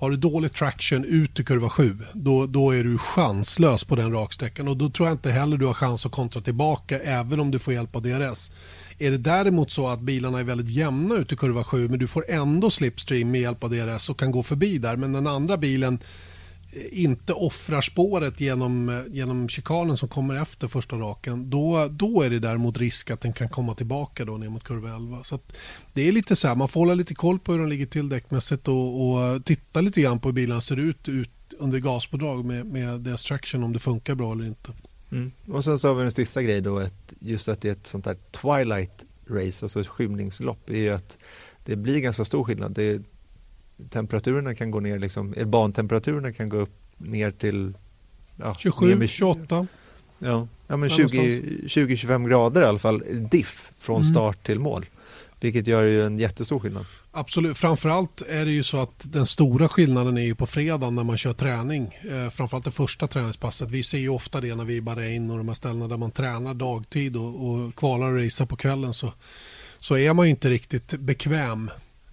[0.00, 4.12] har du dålig traction ut i kurva 7 då, då är du chanslös på den
[4.12, 7.50] raksträckan och då tror jag inte heller du har chans att kontra tillbaka även om
[7.50, 8.50] du får hjälp av DRS.
[8.98, 12.06] Är det däremot så att bilarna är väldigt jämna ut i kurva 7 men du
[12.06, 15.56] får ändå slipstream med hjälp av DRS och kan gå förbi där men den andra
[15.56, 15.98] bilen
[16.90, 22.30] inte offrar spåret genom, eh, genom chikanen som kommer efter första raken då, då är
[22.30, 25.24] det däremot risk att den kan komma tillbaka då ner mot kurva 11.
[25.24, 25.38] Så
[25.92, 28.08] det är lite så här, man får hålla lite koll på hur de ligger till
[28.08, 32.66] däckmässigt och, och titta lite grann på hur bilarna ser ut, ut under gaspådrag med,
[32.66, 34.72] med deras traction om det funkar bra eller inte.
[35.12, 35.32] Mm.
[35.48, 37.86] Och sen så har vi den sista grejen då, att just att det är ett
[37.86, 41.18] sånt där twilight race, alltså ett skymningslopp, är ju att
[41.64, 42.72] det blir ganska stor skillnad.
[42.72, 43.02] Det,
[43.90, 47.74] temperaturerna kan gå ner, liksom, bantemperaturerna kan gå upp ner till
[48.36, 49.66] ja, 27, med, 28.
[50.18, 54.04] Ja, ja men 20-25 grader i alla fall, diff från mm.
[54.04, 54.86] start till mål.
[55.40, 56.86] Vilket gör ju en jättestor skillnad.
[57.12, 57.58] Absolut.
[57.58, 61.18] Framförallt är det ju så att den stora skillnaden är ju på fredagen när man
[61.18, 61.98] kör träning.
[62.10, 63.70] Eh, framförallt det första träningspasset.
[63.70, 65.96] Vi ser ju ofta det när vi är i Bahrain och de här ställena där
[65.96, 69.12] man tränar dagtid och, och kvalar och racear på kvällen så,
[69.78, 71.70] så är man ju inte riktigt bekväm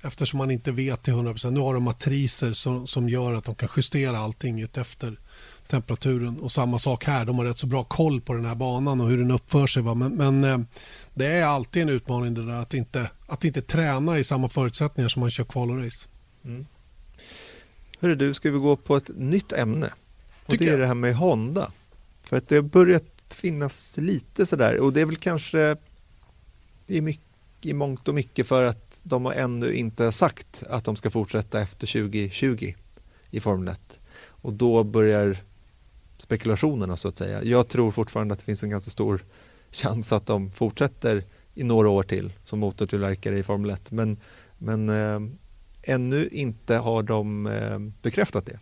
[0.08, 1.52] eftersom man inte vet till 100%.
[1.52, 5.18] Nu har de matriser som, som gör att de kan justera allting efter
[5.68, 6.40] temperaturen.
[6.40, 9.08] Och samma sak här, de har rätt så bra koll på den här banan och
[9.08, 9.84] hur den uppför sig.
[9.84, 9.94] Va?
[9.94, 10.60] Men, men eh,
[11.14, 15.10] det är alltid en utmaning det där att inte, att inte träna i samma förutsättningar
[15.10, 16.08] som man kör kval och race.
[16.46, 16.66] Mm.
[18.00, 19.94] Hörru du, ska vi gå på ett nytt ämne?
[20.46, 20.80] Och Tycker det är jag.
[20.80, 21.72] det här med Honda.
[22.24, 25.76] För att det har börjat finnas lite sådär och det är väl kanske
[26.88, 27.27] i, mycket,
[27.62, 31.62] i mångt och mycket för att de har ännu inte sagt att de ska fortsätta
[31.62, 32.74] efter 2020
[33.32, 34.00] i Formel 1.
[34.26, 35.38] Och då börjar
[36.18, 37.44] spekulationerna så att säga.
[37.44, 39.22] Jag tror fortfarande att det finns en ganska stor
[39.72, 43.92] chans att de fortsätter i några år till som motortillverkare i Formel 1.
[43.92, 44.18] Men,
[44.58, 45.20] men eh,
[45.82, 48.60] ännu inte har de eh, bekräftat det.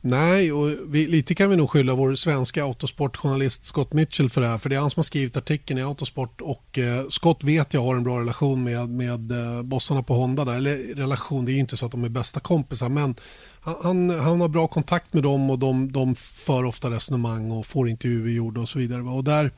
[0.00, 4.46] Nej, och vi, lite kan vi nog skylla vår svenska autosportjournalist Scott Mitchell för det
[4.46, 4.58] här.
[4.58, 7.82] För det är han som har skrivit artikeln i Autosport och eh, Scott vet jag
[7.82, 10.54] har en bra relation med, med eh, bossarna på Honda där.
[10.54, 13.14] Eller relation, det är ju inte så att de är bästa kompisar men
[13.60, 17.88] han, han har bra kontakt med dem och de, de för ofta resonemang och får
[17.88, 19.02] intervjuer gjorda och så vidare.
[19.02, 19.50] Och där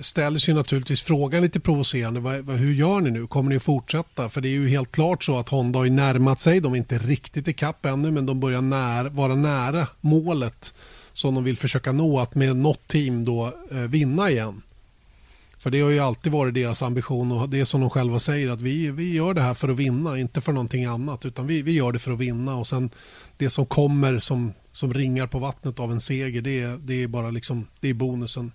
[0.00, 2.20] ställer sig naturligtvis frågan lite provocerande.
[2.20, 3.26] Vad, vad, hur gör ni nu?
[3.26, 4.28] Kommer ni fortsätta?
[4.28, 6.60] För det är ju helt klart så att Honda har närmat sig.
[6.60, 10.74] De är inte riktigt i kapp ännu men de börjar när, vara nära målet
[11.12, 14.62] som de vill försöka nå att med något team då eh, vinna igen.
[15.62, 18.50] För det har ju alltid varit deras ambition och det är som de själva säger
[18.50, 21.62] att vi, vi gör det här för att vinna, inte för någonting annat utan vi,
[21.62, 22.90] vi gör det för att vinna och sen
[23.36, 27.30] det som kommer som, som ringar på vattnet av en seger det, det är bara
[27.30, 28.52] liksom, det är bonusen.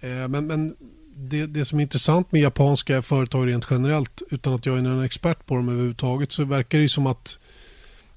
[0.00, 0.76] Eh, men, men
[1.14, 5.04] det, det som är intressant med japanska företag rent generellt utan att jag är någon
[5.04, 7.38] expert på dem överhuvudtaget så verkar det ju som att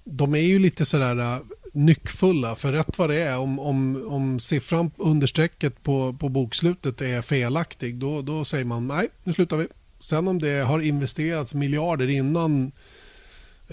[0.04, 1.40] de är ju lite sådär eh,
[1.74, 7.02] nyckfulla för rätt vad det är om, om, om siffran under strecket på, på bokslutet
[7.02, 9.68] är felaktig då, då säger man nej nu slutar vi.
[10.00, 12.72] Sen om det har investerats miljarder innan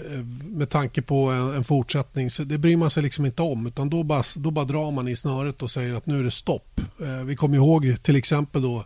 [0.05, 2.29] Eh, med tanke på en, en, fortsättning.
[2.29, 3.67] Så det bryr man sig liksom inte om.
[3.67, 6.31] utan Då bara, då bara drar man i snöret och säger att nu är det
[6.31, 6.81] stopp.
[7.01, 8.85] Eh, vi kommer ihåg till exempel då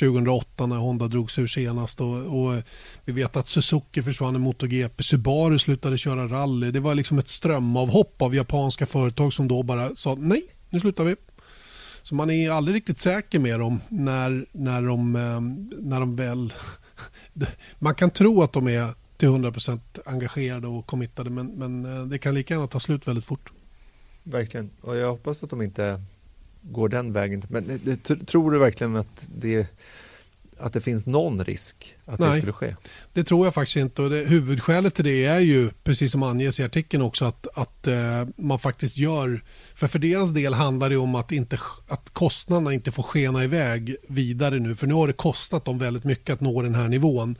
[0.00, 2.00] 2008 när Honda drog sig ur senast.
[2.00, 2.62] Och, och,
[3.04, 6.70] vi vet att Suzuki försvann i MotoGP, Subaru slutade köra rally.
[6.70, 11.04] Det var liksom ett strömavhopp av japanska företag som då bara sa nej, nu slutar
[11.04, 11.16] vi.
[12.02, 15.40] Så man är aldrig riktigt säker med dem när, när, de, eh,
[15.80, 16.52] när de väl...
[17.78, 22.18] Man kan tro att de är till 100% engagerade och committade men, men eh, det
[22.18, 23.52] kan lika gärna ta slut väldigt fort.
[24.22, 26.00] Verkligen, och jag hoppas att de inte
[26.62, 27.42] går den vägen.
[27.48, 27.96] Men det,
[28.26, 29.66] tror du verkligen att det,
[30.58, 32.76] att det finns någon risk att Nej, det skulle ske?
[33.12, 34.02] Det tror jag faktiskt inte.
[34.02, 37.86] Och det, huvudskälet till det är ju, precis som anges i artikeln också, att, att
[37.86, 39.42] eh, man faktiskt gör...
[39.74, 41.58] För för deras del handlar det om att, inte,
[41.88, 44.74] att kostnaderna inte får skena iväg vidare nu.
[44.74, 47.36] För nu har det kostat dem väldigt mycket att nå den här nivån.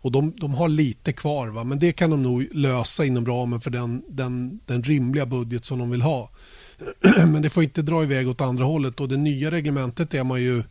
[0.00, 1.64] Och de, de har lite kvar, va?
[1.64, 5.78] men det kan de nog lösa inom ramen för den, den, den rimliga budget som
[5.78, 6.30] de vill ha.
[7.26, 10.42] Men det får inte dra iväg åt andra hållet och det nya reglementet är man
[10.42, 10.64] ju eh,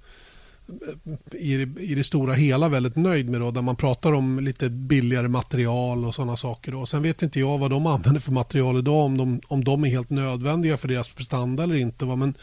[1.32, 3.42] i, i det stora hela väldigt nöjd med.
[3.42, 6.72] Då, där man pratar om lite billigare material och sådana saker.
[6.72, 6.86] Då.
[6.86, 9.90] Sen vet inte jag vad de använder för material idag, om de, om de är
[9.90, 12.06] helt nödvändiga för deras prestanda eller inte.
[12.06, 12.16] Va?
[12.16, 12.34] Men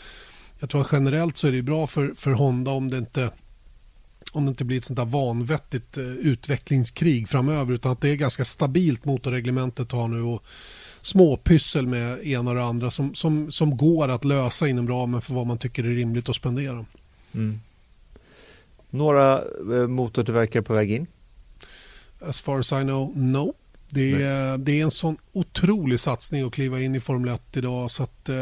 [0.59, 3.31] jag tror att generellt så är det bra för, för Honda om det inte
[4.35, 8.17] om det inte blir ett sånt där vanvettigt eh, utvecklingskrig framöver utan att det är
[8.17, 10.45] ganska stabilt motorreglementet har nu och
[11.03, 15.35] småpyssel med ena och det andra som, som, som går att lösa inom ramen för
[15.35, 16.85] vad man tycker är rimligt att spendera.
[17.33, 17.61] Mm.
[18.91, 21.07] Några eh, motortillverkare på väg in?
[22.21, 23.55] As far as I know, no.
[23.89, 27.91] Det är, det är en sån otrolig satsning att kliva in i Formel 1 idag
[27.91, 28.35] så att, eh,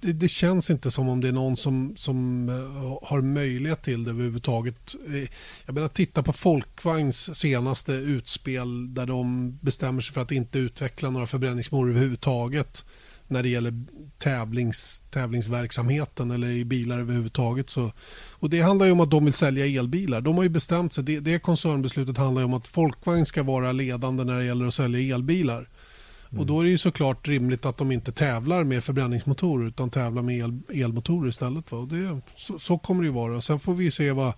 [0.00, 4.04] det, det, känns inte som om det är någon som, som eh, har möjlighet till
[4.04, 4.94] det överhuvudtaget.
[5.06, 5.28] Eh,
[5.66, 11.10] jag menar titta på Folkvagns senaste utspel där de bestämmer sig för att inte utveckla
[11.10, 12.84] några förbränningsmotorer överhuvudtaget
[13.28, 13.84] när det gäller
[14.18, 17.70] tävlings, tävlingsverksamheten eller i bilar överhuvudtaget.
[17.70, 17.92] Så,
[18.32, 20.20] och det handlar om att de vill sälja elbilar.
[20.20, 21.04] De har ju bestämt sig.
[21.04, 25.14] Det, det koncernbeslutet handlar om att Folkvagn ska vara ledande när det gäller att sälja
[25.14, 25.68] elbilar.
[26.30, 26.40] Mm.
[26.40, 30.22] Och Då är det ju såklart rimligt att de inte tävlar med förbränningsmotorer utan tävlar
[30.22, 31.72] med el, elmotorer istället.
[31.72, 31.78] Va?
[31.78, 33.40] Och det, så, så kommer det ju vara.
[33.40, 34.32] Sen får vi se vad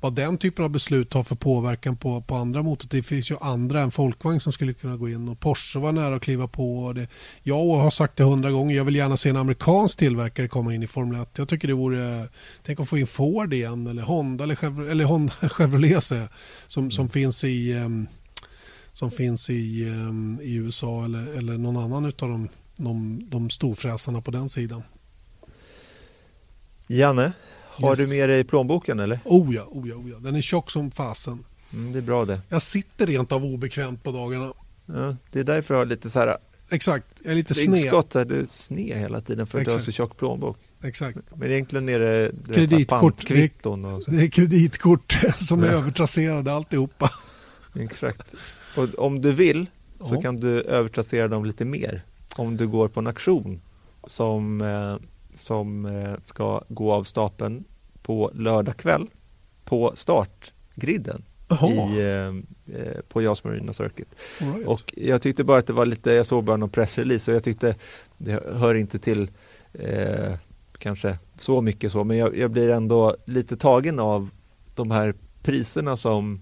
[0.00, 2.88] vad den typen av beslut har för påverkan på, på andra motor.
[2.90, 6.16] Det finns ju andra än Folkvagn som skulle kunna gå in och Porsche var nära
[6.16, 6.92] att kliva på.
[6.92, 7.08] Det,
[7.42, 10.82] jag har sagt det hundra gånger, jag vill gärna se en amerikansk tillverkare komma in
[10.82, 11.38] i Formel 1.
[11.38, 12.28] Jag tycker det vore,
[12.62, 17.02] tänk att få in Ford igen eller Honda eller, Chevrolet, eller Honda, Chevrolet som, som
[17.02, 17.08] mm.
[17.08, 17.74] finns i
[18.94, 19.54] som finns i,
[20.42, 24.82] i USA eller, eller någon annan av de, de, de storfräsarna på den sidan.
[26.86, 27.32] Janne,
[27.82, 28.08] har yes.
[28.10, 29.20] du med dig plånboken eller?
[29.24, 30.16] Oh ja, oh ja, oh ja.
[30.18, 31.44] den är tjock som fasen.
[31.72, 32.40] Mm, det är bra det.
[32.48, 34.52] Jag sitter rent av obekvämt på dagarna.
[34.86, 36.38] Ja, det är därför jag har lite så här
[36.70, 38.04] Exakt, jag är lite sned.
[38.12, 39.78] Där du är sned hela tiden för att Exakt.
[39.78, 40.58] du har så tjock plånbok.
[40.82, 41.18] Exakt.
[41.34, 43.30] Men egentligen är det kreditkort,
[43.66, 44.10] och så.
[44.10, 47.10] Det är kreditkort som är övertrasserade alltihopa.
[47.80, 48.34] Exakt.
[48.76, 49.66] Och om du vill
[50.00, 50.20] så ja.
[50.20, 52.02] kan du övertrassera dem lite mer.
[52.36, 53.60] Om du går på en auktion
[54.06, 54.96] som eh,
[55.34, 57.64] som eh, ska gå av stapeln
[58.02, 59.08] på lördag kväll
[59.64, 64.14] på startgriden i, eh, eh, på JAS Marina Circuit.
[64.40, 64.66] Right.
[64.66, 67.44] Och jag tyckte bara att det var lite, jag såg bara någon pressrelease och jag
[67.44, 67.74] tyckte
[68.18, 69.30] det hör inte till
[69.72, 70.34] eh,
[70.78, 74.30] kanske så mycket så, men jag, jag, blir ändå lite tagen av
[74.74, 76.40] de här priserna som,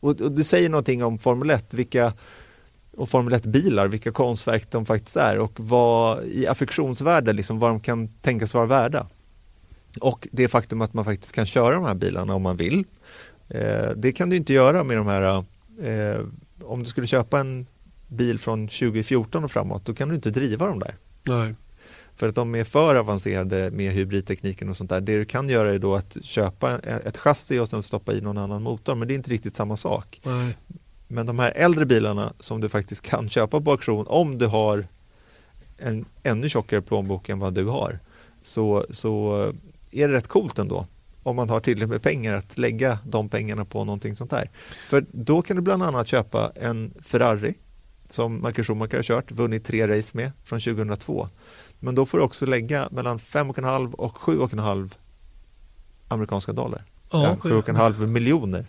[0.00, 2.12] och, och det säger någonting om Formel 1, vilka
[2.96, 7.80] och Formel 1-bilar, vilka konstverk de faktiskt är och vad i affektionsvärde, liksom, vad de
[7.80, 9.06] kan tänkas vara värda.
[10.00, 12.84] Och det faktum att man faktiskt kan köra de här bilarna om man vill.
[13.48, 15.44] Eh, det kan du inte göra med de här,
[15.82, 16.20] eh,
[16.62, 17.66] om du skulle köpa en
[18.08, 20.94] bil från 2014 och framåt, då kan du inte driva dem där.
[21.26, 21.54] Nej.
[22.16, 25.00] För att de är för avancerade med hybridtekniken och sånt där.
[25.00, 28.38] Det du kan göra är då att köpa ett chassi och sen stoppa i någon
[28.38, 30.20] annan motor, men det är inte riktigt samma sak.
[30.24, 30.56] Nej.
[31.08, 34.86] Men de här äldre bilarna som du faktiskt kan köpa på auktion om du har
[35.78, 37.98] en ännu tjockare plånbok än vad du har
[38.42, 39.42] så, så
[39.90, 40.86] är det rätt coolt ändå.
[41.22, 44.50] om man har tillräckligt med pengar att lägga de pengarna på någonting sånt här.
[44.88, 47.54] För då kan du bland annat köpa en Ferrari
[48.10, 51.28] som Michael Schumacher har kört, vunnit tre race med från 2002.
[51.80, 54.90] Men då får du också lägga mellan 5,5 och 7,5
[56.08, 56.84] amerikanska dollar.
[57.10, 58.66] Ja, 7,5 miljoner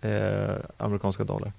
[0.00, 1.52] eh, amerikanska dollar.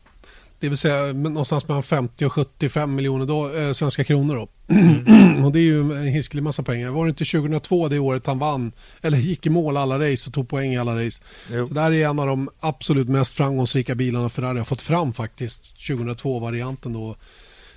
[0.60, 4.36] Det vill säga någonstans mellan 50 och 75 miljoner då, eh, svenska kronor.
[4.36, 4.47] Då.
[4.74, 5.43] Mm.
[5.45, 6.91] och det är ju en hiskelig massa pengar.
[6.91, 10.34] Var det inte 2002 det året han vann, eller gick i mål alla race och
[10.34, 11.24] tog poäng i alla race?
[11.51, 11.68] Jo.
[11.68, 15.76] Så där är en av de absolut mest framgångsrika bilarna Ferrari har fått fram faktiskt.
[15.78, 17.16] 2002-varianten då.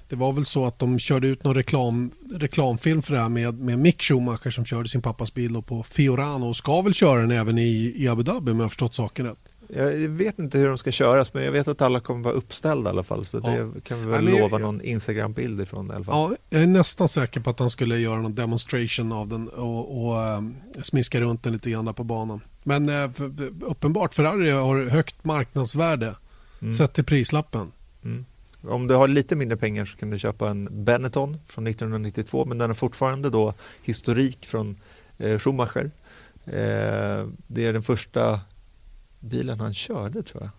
[0.09, 3.55] Det var väl så att de körde ut någon reklam, reklamfilm för det här med,
[3.55, 7.31] med Mick Schumacher som körde sin pappas bil på Fiorano och ska väl köra den
[7.31, 9.52] även i, i Abu Dhabi om jag har förstått saken rätt.
[9.75, 12.91] Jag vet inte hur de ska köras men jag vet att alla kommer vara uppställda
[12.91, 13.51] i alla fall så ja.
[13.51, 16.15] det kan vi väl Nej, lova jag, någon Instagram-bild ifrån i alla fall.
[16.31, 20.07] Ja, jag är nästan säker på att han skulle göra någon demonstration av den och,
[20.07, 22.41] och um, smiska runt den lite grann på banan.
[22.63, 23.11] Men uh,
[23.61, 26.15] uppenbart Ferrari har högt marknadsvärde
[26.63, 26.75] mm.
[26.75, 27.73] sett till prislappen.
[28.05, 28.25] Mm.
[28.63, 32.59] Om du har lite mindre pengar så kan du köpa en Benetton från 1992 men
[32.59, 34.77] den har fortfarande då historik från
[35.19, 35.91] eh, Schumacher.
[36.47, 38.41] Eh, det är den första
[39.23, 40.51] bilen han körde tror jag.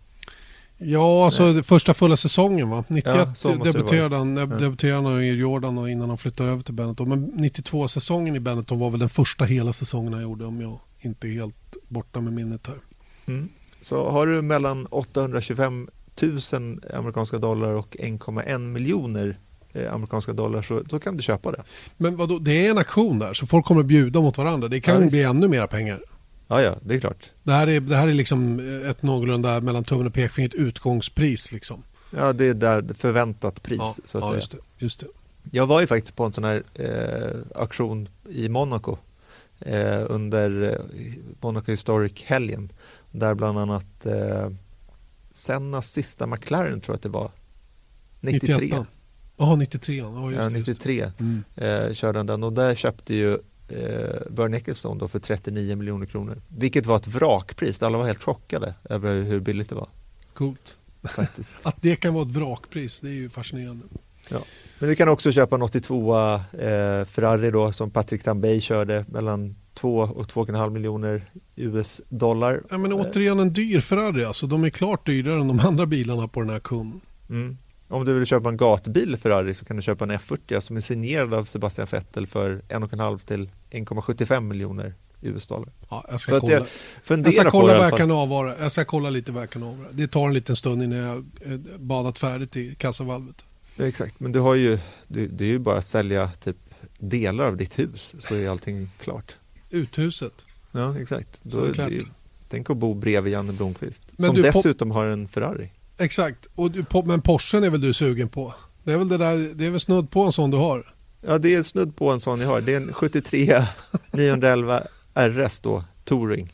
[0.78, 1.64] Ja, alltså Nej.
[1.64, 2.84] första fulla säsongen va?
[2.88, 4.46] 91 ja, debuterade han, ja.
[4.46, 7.10] debuterade han i Jordan och innan han flyttade över till Benetton.
[7.10, 10.80] Men 92 säsongen i Benetton var väl den första hela säsongen han gjorde om jag
[11.00, 12.78] inte är helt borta med minnet här.
[13.26, 13.50] Mm.
[13.82, 15.90] Så har du mellan 825
[16.22, 19.38] 000 amerikanska dollar och 1,1 miljoner
[19.74, 21.64] eh, amerikanska dollar så då kan du köpa det.
[21.98, 24.68] Men vadå, det är en aktion där så folk kommer bjuda mot varandra.
[24.68, 26.00] Det kan ja, bli ännu mer pengar.
[26.48, 27.32] Ja, ja, det är klart.
[27.44, 31.52] Det här är, det här är liksom ett någorlunda mellan tummen och pekfingret utgångspris.
[31.52, 31.84] Liksom.
[32.10, 33.80] Ja, det är där förväntat pris.
[33.80, 34.38] Ja, så att ja, säga.
[34.38, 35.08] Just det, just det.
[35.52, 38.98] Jag var ju faktiskt på en sån här eh, auktion i Monaco
[39.60, 40.80] eh, under eh,
[41.42, 42.70] Monaco Historic-helgen.
[43.12, 44.50] Där bland annat eh,
[45.32, 47.32] Sennas sista McLaren tror jag att det var.
[48.20, 48.86] 93.
[49.38, 49.98] Jaha, 93.
[49.98, 51.44] Ja, ja 93 mm.
[51.56, 53.38] eh, körde den och där köpte ju
[53.68, 56.42] eh, Bernie Ecclestone då för 39 miljoner kronor.
[56.48, 57.84] Vilket var ett vrakpris.
[57.84, 59.88] Alla var helt chockade över hur billigt det var.
[60.34, 60.78] Coolt.
[61.04, 61.54] Faktiskt.
[61.64, 63.86] att det kan vara ett vrakpris, det är ju fascinerande.
[64.30, 64.40] Ja.
[64.80, 69.56] Men du kan också köpa en 82 eh, Ferrari då som Patrick Tambay körde mellan
[69.74, 71.22] 2 och 2,5 miljoner
[71.56, 72.64] US-dollar.
[72.70, 74.48] Ja, men återigen en dyr Ferrari alltså.
[74.48, 77.02] De är klart dyrare än de andra bilarna på den här kund.
[77.30, 77.58] Mm.
[77.94, 80.82] Om du vill köpa en gatbil Ferrari så kan du köpa en F40 som är
[80.82, 85.70] signerad av Sebastian Vettel för 1,5 till 1,75 miljoner US-dollar.
[85.90, 88.54] Ja, jag ska så kolla, jag, jag ska kolla vad jag kan avvara.
[88.60, 89.88] Jag ska kolla lite vad jag kan avvara.
[89.92, 93.46] Det tar en liten stund innan jag eh, badat färdigt i kassavalvet.
[93.76, 96.58] Ja, exakt, men du har ju, det är ju bara att sälja typ
[96.98, 99.36] delar av ditt hus så är allting klart.
[99.70, 100.46] Uthuset.
[100.72, 101.40] Ja, exakt.
[101.44, 102.04] Då, det är,
[102.50, 105.70] tänk att bo bredvid Janne Blomqvist men som du, dessutom har en Ferrari.
[106.04, 108.54] Exakt, och men Porschen är väl du sugen på?
[108.84, 110.94] Det är väl, det där, det är väl snudd på en sån du har?
[111.22, 112.62] Ja, det är snudd på en sån jag har.
[112.62, 113.64] Det är en 73
[114.12, 114.84] 911
[115.14, 116.54] RS då, Touring.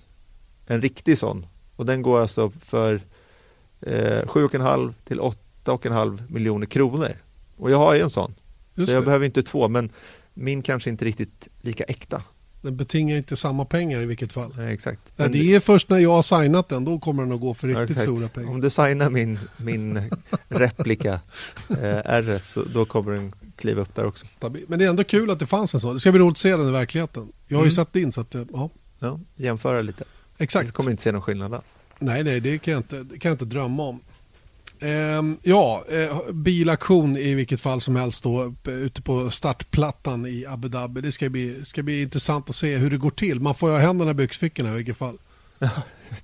[0.68, 1.46] En riktig sån.
[1.76, 3.02] Och den går alltså för
[3.82, 7.16] eh, 7,5 till 8,5 miljoner kronor.
[7.58, 8.36] Och jag har ju en sån.
[8.76, 9.06] Just så jag det.
[9.06, 9.90] behöver inte två, men
[10.34, 12.22] min kanske inte riktigt lika äkta.
[12.62, 14.54] Den betingar inte samma pengar i vilket fall.
[14.58, 15.14] Nej, exakt.
[15.16, 17.68] Nej, det är först när jag har signat den, då kommer den att gå för
[17.68, 18.50] riktigt ja, stora pengar.
[18.50, 20.12] Om du signar min, min
[20.48, 21.20] replika
[21.70, 24.26] eh, RS, så då kommer den kliva upp där också.
[24.26, 24.66] Stabil.
[24.68, 25.94] Men det är ändå kul att det fanns en sån.
[25.94, 27.32] Det ska bli roligt att se den i verkligheten.
[27.48, 27.70] Jag har mm.
[27.70, 28.70] ju sett in så att, ja.
[29.00, 29.20] ja.
[29.36, 30.04] Jämföra lite.
[30.38, 30.68] Exakt.
[30.68, 31.78] Du kommer inte se någon skillnad alls.
[32.00, 34.00] Nej, nej, det kan jag inte, kan jag inte drömma om.
[34.80, 40.68] Eh, ja, eh, bilaktion i vilket fall som helst då ute på startplattan i Abu
[40.68, 41.02] Dhabi.
[41.02, 43.40] Det ska bli, ska bli intressant att se hur det går till.
[43.40, 45.18] Man får ju ha händerna i byxfickorna i vilket fall.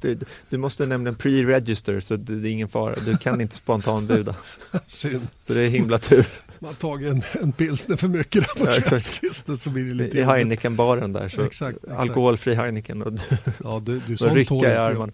[0.01, 2.95] Du, du, måste nämligen pre-register så det, är ingen fara.
[3.05, 4.35] Du kan inte spontanbuda.
[4.87, 5.27] Synd.
[5.47, 6.25] Så det är himla tur.
[6.59, 9.93] Man har tagit en, en pilsner för mycket där på ja, kvällskvisten så blir det
[9.93, 10.17] lite...
[10.17, 11.29] I Heineken-baren där.
[11.29, 11.99] Så exakt, exakt.
[11.99, 13.21] Alkoholfri Heineken och du,
[13.63, 15.13] ja, du, du och rycka i armarna.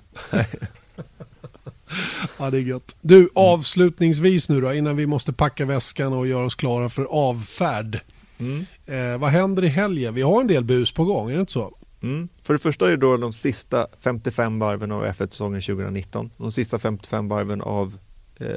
[2.40, 2.96] Ja, det är gött.
[3.02, 8.00] Du, avslutningsvis nu då, innan vi måste packa väskan och göra oss klara för avfärd.
[8.40, 8.66] Mm.
[8.86, 10.14] Eh, vad händer i helgen?
[10.14, 11.78] Vi har en del bus på gång, är det inte så?
[12.04, 12.30] Mm.
[12.44, 16.30] För det första är det då de sista 55 varven av F1-säsongen 2019.
[16.38, 17.98] De sista 55 varven av,
[18.40, 18.48] eh,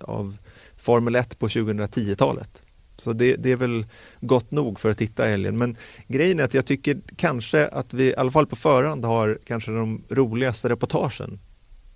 [0.00, 0.36] av
[0.76, 2.62] Formel 1 på 2010-talet.
[2.96, 3.86] Så det, det, är väl
[4.20, 5.58] gott nog för att titta i helgen.
[5.58, 5.76] Men
[6.08, 9.72] grejen är att jag tycker kanske att vi i alla fall på förhand har kanske
[9.72, 11.38] de roligaste reportagen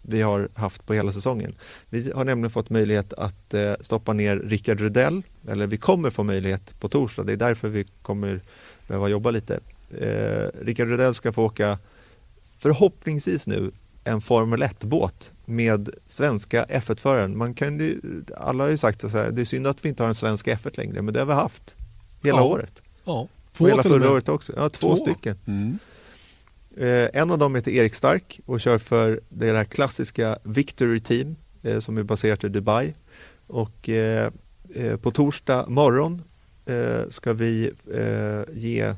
[0.08, 1.54] vi har haft på hela säsongen.
[1.88, 6.22] Vi har nämligen fått möjlighet att eh, stoppa ner Rickard Rudell, eller vi kommer få
[6.22, 8.40] möjlighet på torsdag, det är därför vi kommer
[8.88, 9.60] behöva jobba lite.
[10.00, 11.78] Eh, Rickard Rudell ska få åka
[12.58, 13.70] förhoppningsvis nu
[14.04, 17.36] en Formel 1-båt med svenska F1-föraren.
[17.38, 18.00] Man kan ju,
[18.36, 20.76] alla har ju sagt att det är synd att vi inte har en svensk F1
[20.76, 21.76] längre, men det har vi haft
[22.22, 22.44] hela Ja.
[22.44, 22.82] året.
[23.04, 23.28] Ja,
[23.58, 24.52] och hela förra året också.
[24.56, 24.96] Ja, två, Två.
[24.96, 25.38] stycken.
[25.46, 25.78] Mm.
[26.76, 31.36] Eh, en av dem heter Erik Stark och kör för det här klassiska Victory Team
[31.62, 32.94] eh, som är baserat i Dubai.
[33.46, 34.30] Och eh,
[35.02, 36.22] på torsdag morgon
[37.08, 37.72] ska vi
[38.52, 38.94] ge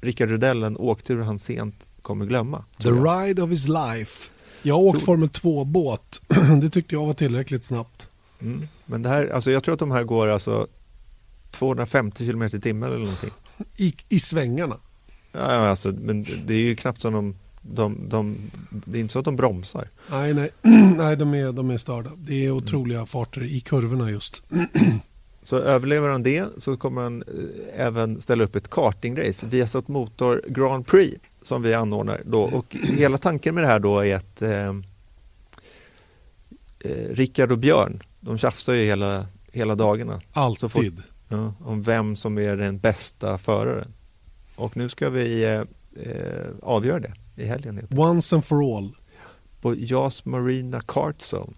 [0.00, 2.64] Rickard Rudell en åktur han sent kommer glömma.
[2.82, 4.30] The ride of his life.
[4.62, 6.20] Jag har åkt Tror- Formel 2-båt.
[6.62, 8.08] det tyckte jag var tillräckligt snabbt.
[8.40, 8.68] Mm.
[8.86, 10.66] Men det här, alltså jag tror att de här går alltså
[11.50, 13.30] 250 km i timmen eller någonting.
[13.76, 14.76] I, i svängarna.
[15.32, 18.36] Ja, ja, alltså, men det är ju knappt som de, de, de,
[18.70, 19.88] det är inte så att de bromsar.
[20.10, 20.50] Nej, nej.
[20.96, 22.10] nej de, är, de är störda.
[22.16, 24.42] Det är otroliga farter i kurvorna just.
[25.42, 30.42] Så överlever han det så kommer han eh, även ställa upp ett kartingrace, Viasat Motor
[30.48, 32.42] Grand Prix som vi anordnar då.
[32.42, 34.68] Och hela tanken med det här då är att eh,
[36.80, 40.20] eh, Rickard och Björn, de tjafsar ju hela, hela dagarna
[40.58, 41.02] Så får- Alltid.
[41.28, 43.92] ja, om vem som är den bästa föraren.
[44.60, 45.60] Och nu ska vi eh,
[46.06, 47.86] eh, avgöra det i helgen.
[47.90, 48.90] Once and for all.
[49.60, 51.52] På JAS Marina Kart Zone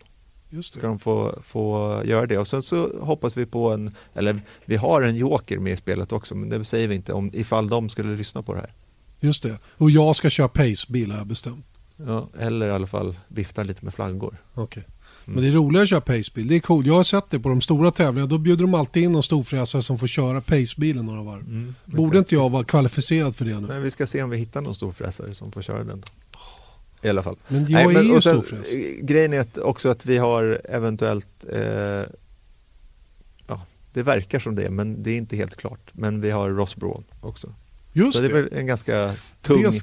[0.50, 0.86] Just ska det.
[0.86, 2.38] de få, få göra det.
[2.38, 6.12] Och sen så hoppas vi på en, eller vi har en joker med i spelet
[6.12, 8.72] också, men det säger vi inte om ifall de skulle lyssna på det här.
[9.20, 9.58] Just det.
[9.76, 11.66] Och jag ska köra pacebil har jag bestämt.
[11.96, 14.36] Ja, eller i alla fall vifta lite med flaggor.
[14.54, 14.82] Okej.
[14.86, 14.92] Mm.
[15.24, 16.48] Men det är roligare att köra pacebil.
[16.48, 16.86] Det är coolt.
[16.86, 18.26] Jag har sett det på de stora tävlingarna.
[18.30, 21.40] Då bjuder de alltid in någon storfräsare som får köra pacebilen några varv.
[21.40, 23.66] Mm, Borde inte jag vara kvalificerad för det nu?
[23.66, 26.02] Men vi ska se om vi hittar någon storfräsare som får köra den.
[27.02, 27.36] I alla fall.
[27.48, 28.68] Men jag Nej, är ju storfräs.
[28.68, 31.60] eh, Grejen är att också att vi har eventuellt, eh,
[33.46, 33.60] ja,
[33.92, 35.90] det verkar som det, men det är inte helt klart.
[35.92, 37.54] Men vi har Ross Braun också.
[37.92, 38.42] Just Så det är det.
[38.42, 39.78] väl en ganska tung Det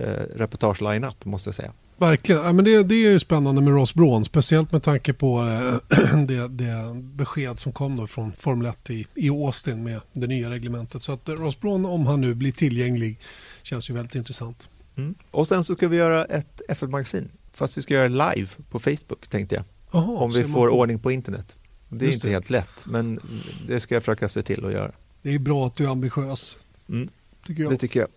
[0.00, 1.72] eh, reportage-line-up måste jag säga.
[2.00, 2.42] Verkligen.
[2.44, 4.24] Ja, men det, det är ju spännande med Ross Braun.
[4.24, 9.06] Speciellt med tanke på eh, det, det besked som kom då från Formel 1 i,
[9.14, 11.02] i Austin med det nya reglementet.
[11.02, 13.18] Så att eh, Ross Braun, om han nu blir tillgänglig,
[13.62, 14.68] känns ju väldigt intressant.
[14.96, 15.14] Mm.
[15.30, 17.28] Och sen så ska vi göra ett F1-magasin.
[17.52, 19.64] Fast vi ska göra live på Facebook tänkte jag.
[19.92, 20.74] Jaha, om vi man får på.
[20.74, 21.56] ordning på internet.
[21.88, 22.32] Det är Just inte det.
[22.32, 23.20] helt lätt, men
[23.66, 24.92] det ska jag försöka se till att göra.
[25.22, 27.08] Det är bra att du är ambitiös, Mm.
[27.46, 27.72] tycker jag.
[27.72, 28.08] Det tycker jag.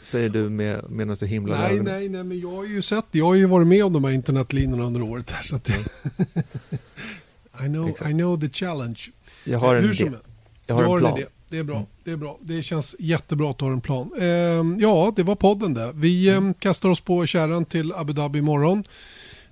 [0.00, 1.94] Säger du med, medan du himlar med Nej, ögonen.
[1.94, 4.10] nej, nej, men jag har ju sett, jag har ju varit med om de här
[4.12, 5.30] internetlinorna under året.
[5.30, 5.72] Här, så att det...
[7.64, 8.10] I, know, Exakt.
[8.10, 9.00] I know the challenge.
[9.44, 10.16] Jag har en Hur som idé.
[10.16, 10.28] helst.
[10.66, 11.18] Jag har en plan.
[11.18, 11.26] idé.
[11.48, 11.76] Det är bra.
[11.76, 11.86] Mm.
[12.04, 12.38] Det är bra.
[12.42, 14.10] Det känns jättebra att du har en plan.
[14.20, 15.92] Ehm, ja, det var podden det.
[15.94, 18.84] Vi ehm, kastar oss på kärran till Abu Dhabi imorgon.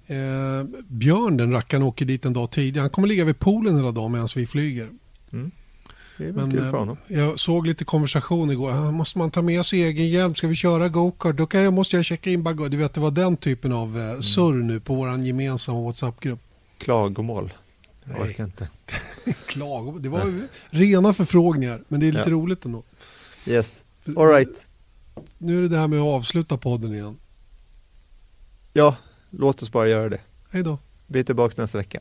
[0.07, 2.83] Ehm, Björn, den rackaren, åker dit en dag tidigare.
[2.83, 4.89] Han kommer ligga vid poolen hela dagen medan vi flyger.
[5.33, 5.51] Mm.
[6.21, 6.97] Det är väl Men kul eh, för honom.
[7.07, 8.71] jag såg lite konversation igår.
[8.71, 10.35] Ah, måste man ta med sig egen hjälm?
[10.35, 11.37] Ska vi köra go-kart?
[11.37, 12.71] Då kan jag, måste jag checka in bagage.
[12.71, 14.11] Du vet, det var den typen av Mm.
[14.15, 16.39] eh, surr nu på vår gemensamma WhatsApp-grupp.
[16.79, 17.53] Klagomål.
[18.05, 18.69] Jag orkar inte.
[19.47, 19.99] Klago.
[19.99, 20.33] Det var
[20.71, 22.31] rena förfrågningar, men det är lite Ja.
[22.31, 22.83] roligt ändå.
[23.47, 23.83] Yes.
[24.17, 24.67] All right.
[25.39, 27.17] Nu är det det här med att avsluta podden igen.
[28.73, 28.97] Ja,
[29.31, 30.21] låt oss bara göra det.
[30.51, 30.79] Hej då.
[31.07, 32.01] Vi är tillbaka nästa vecka.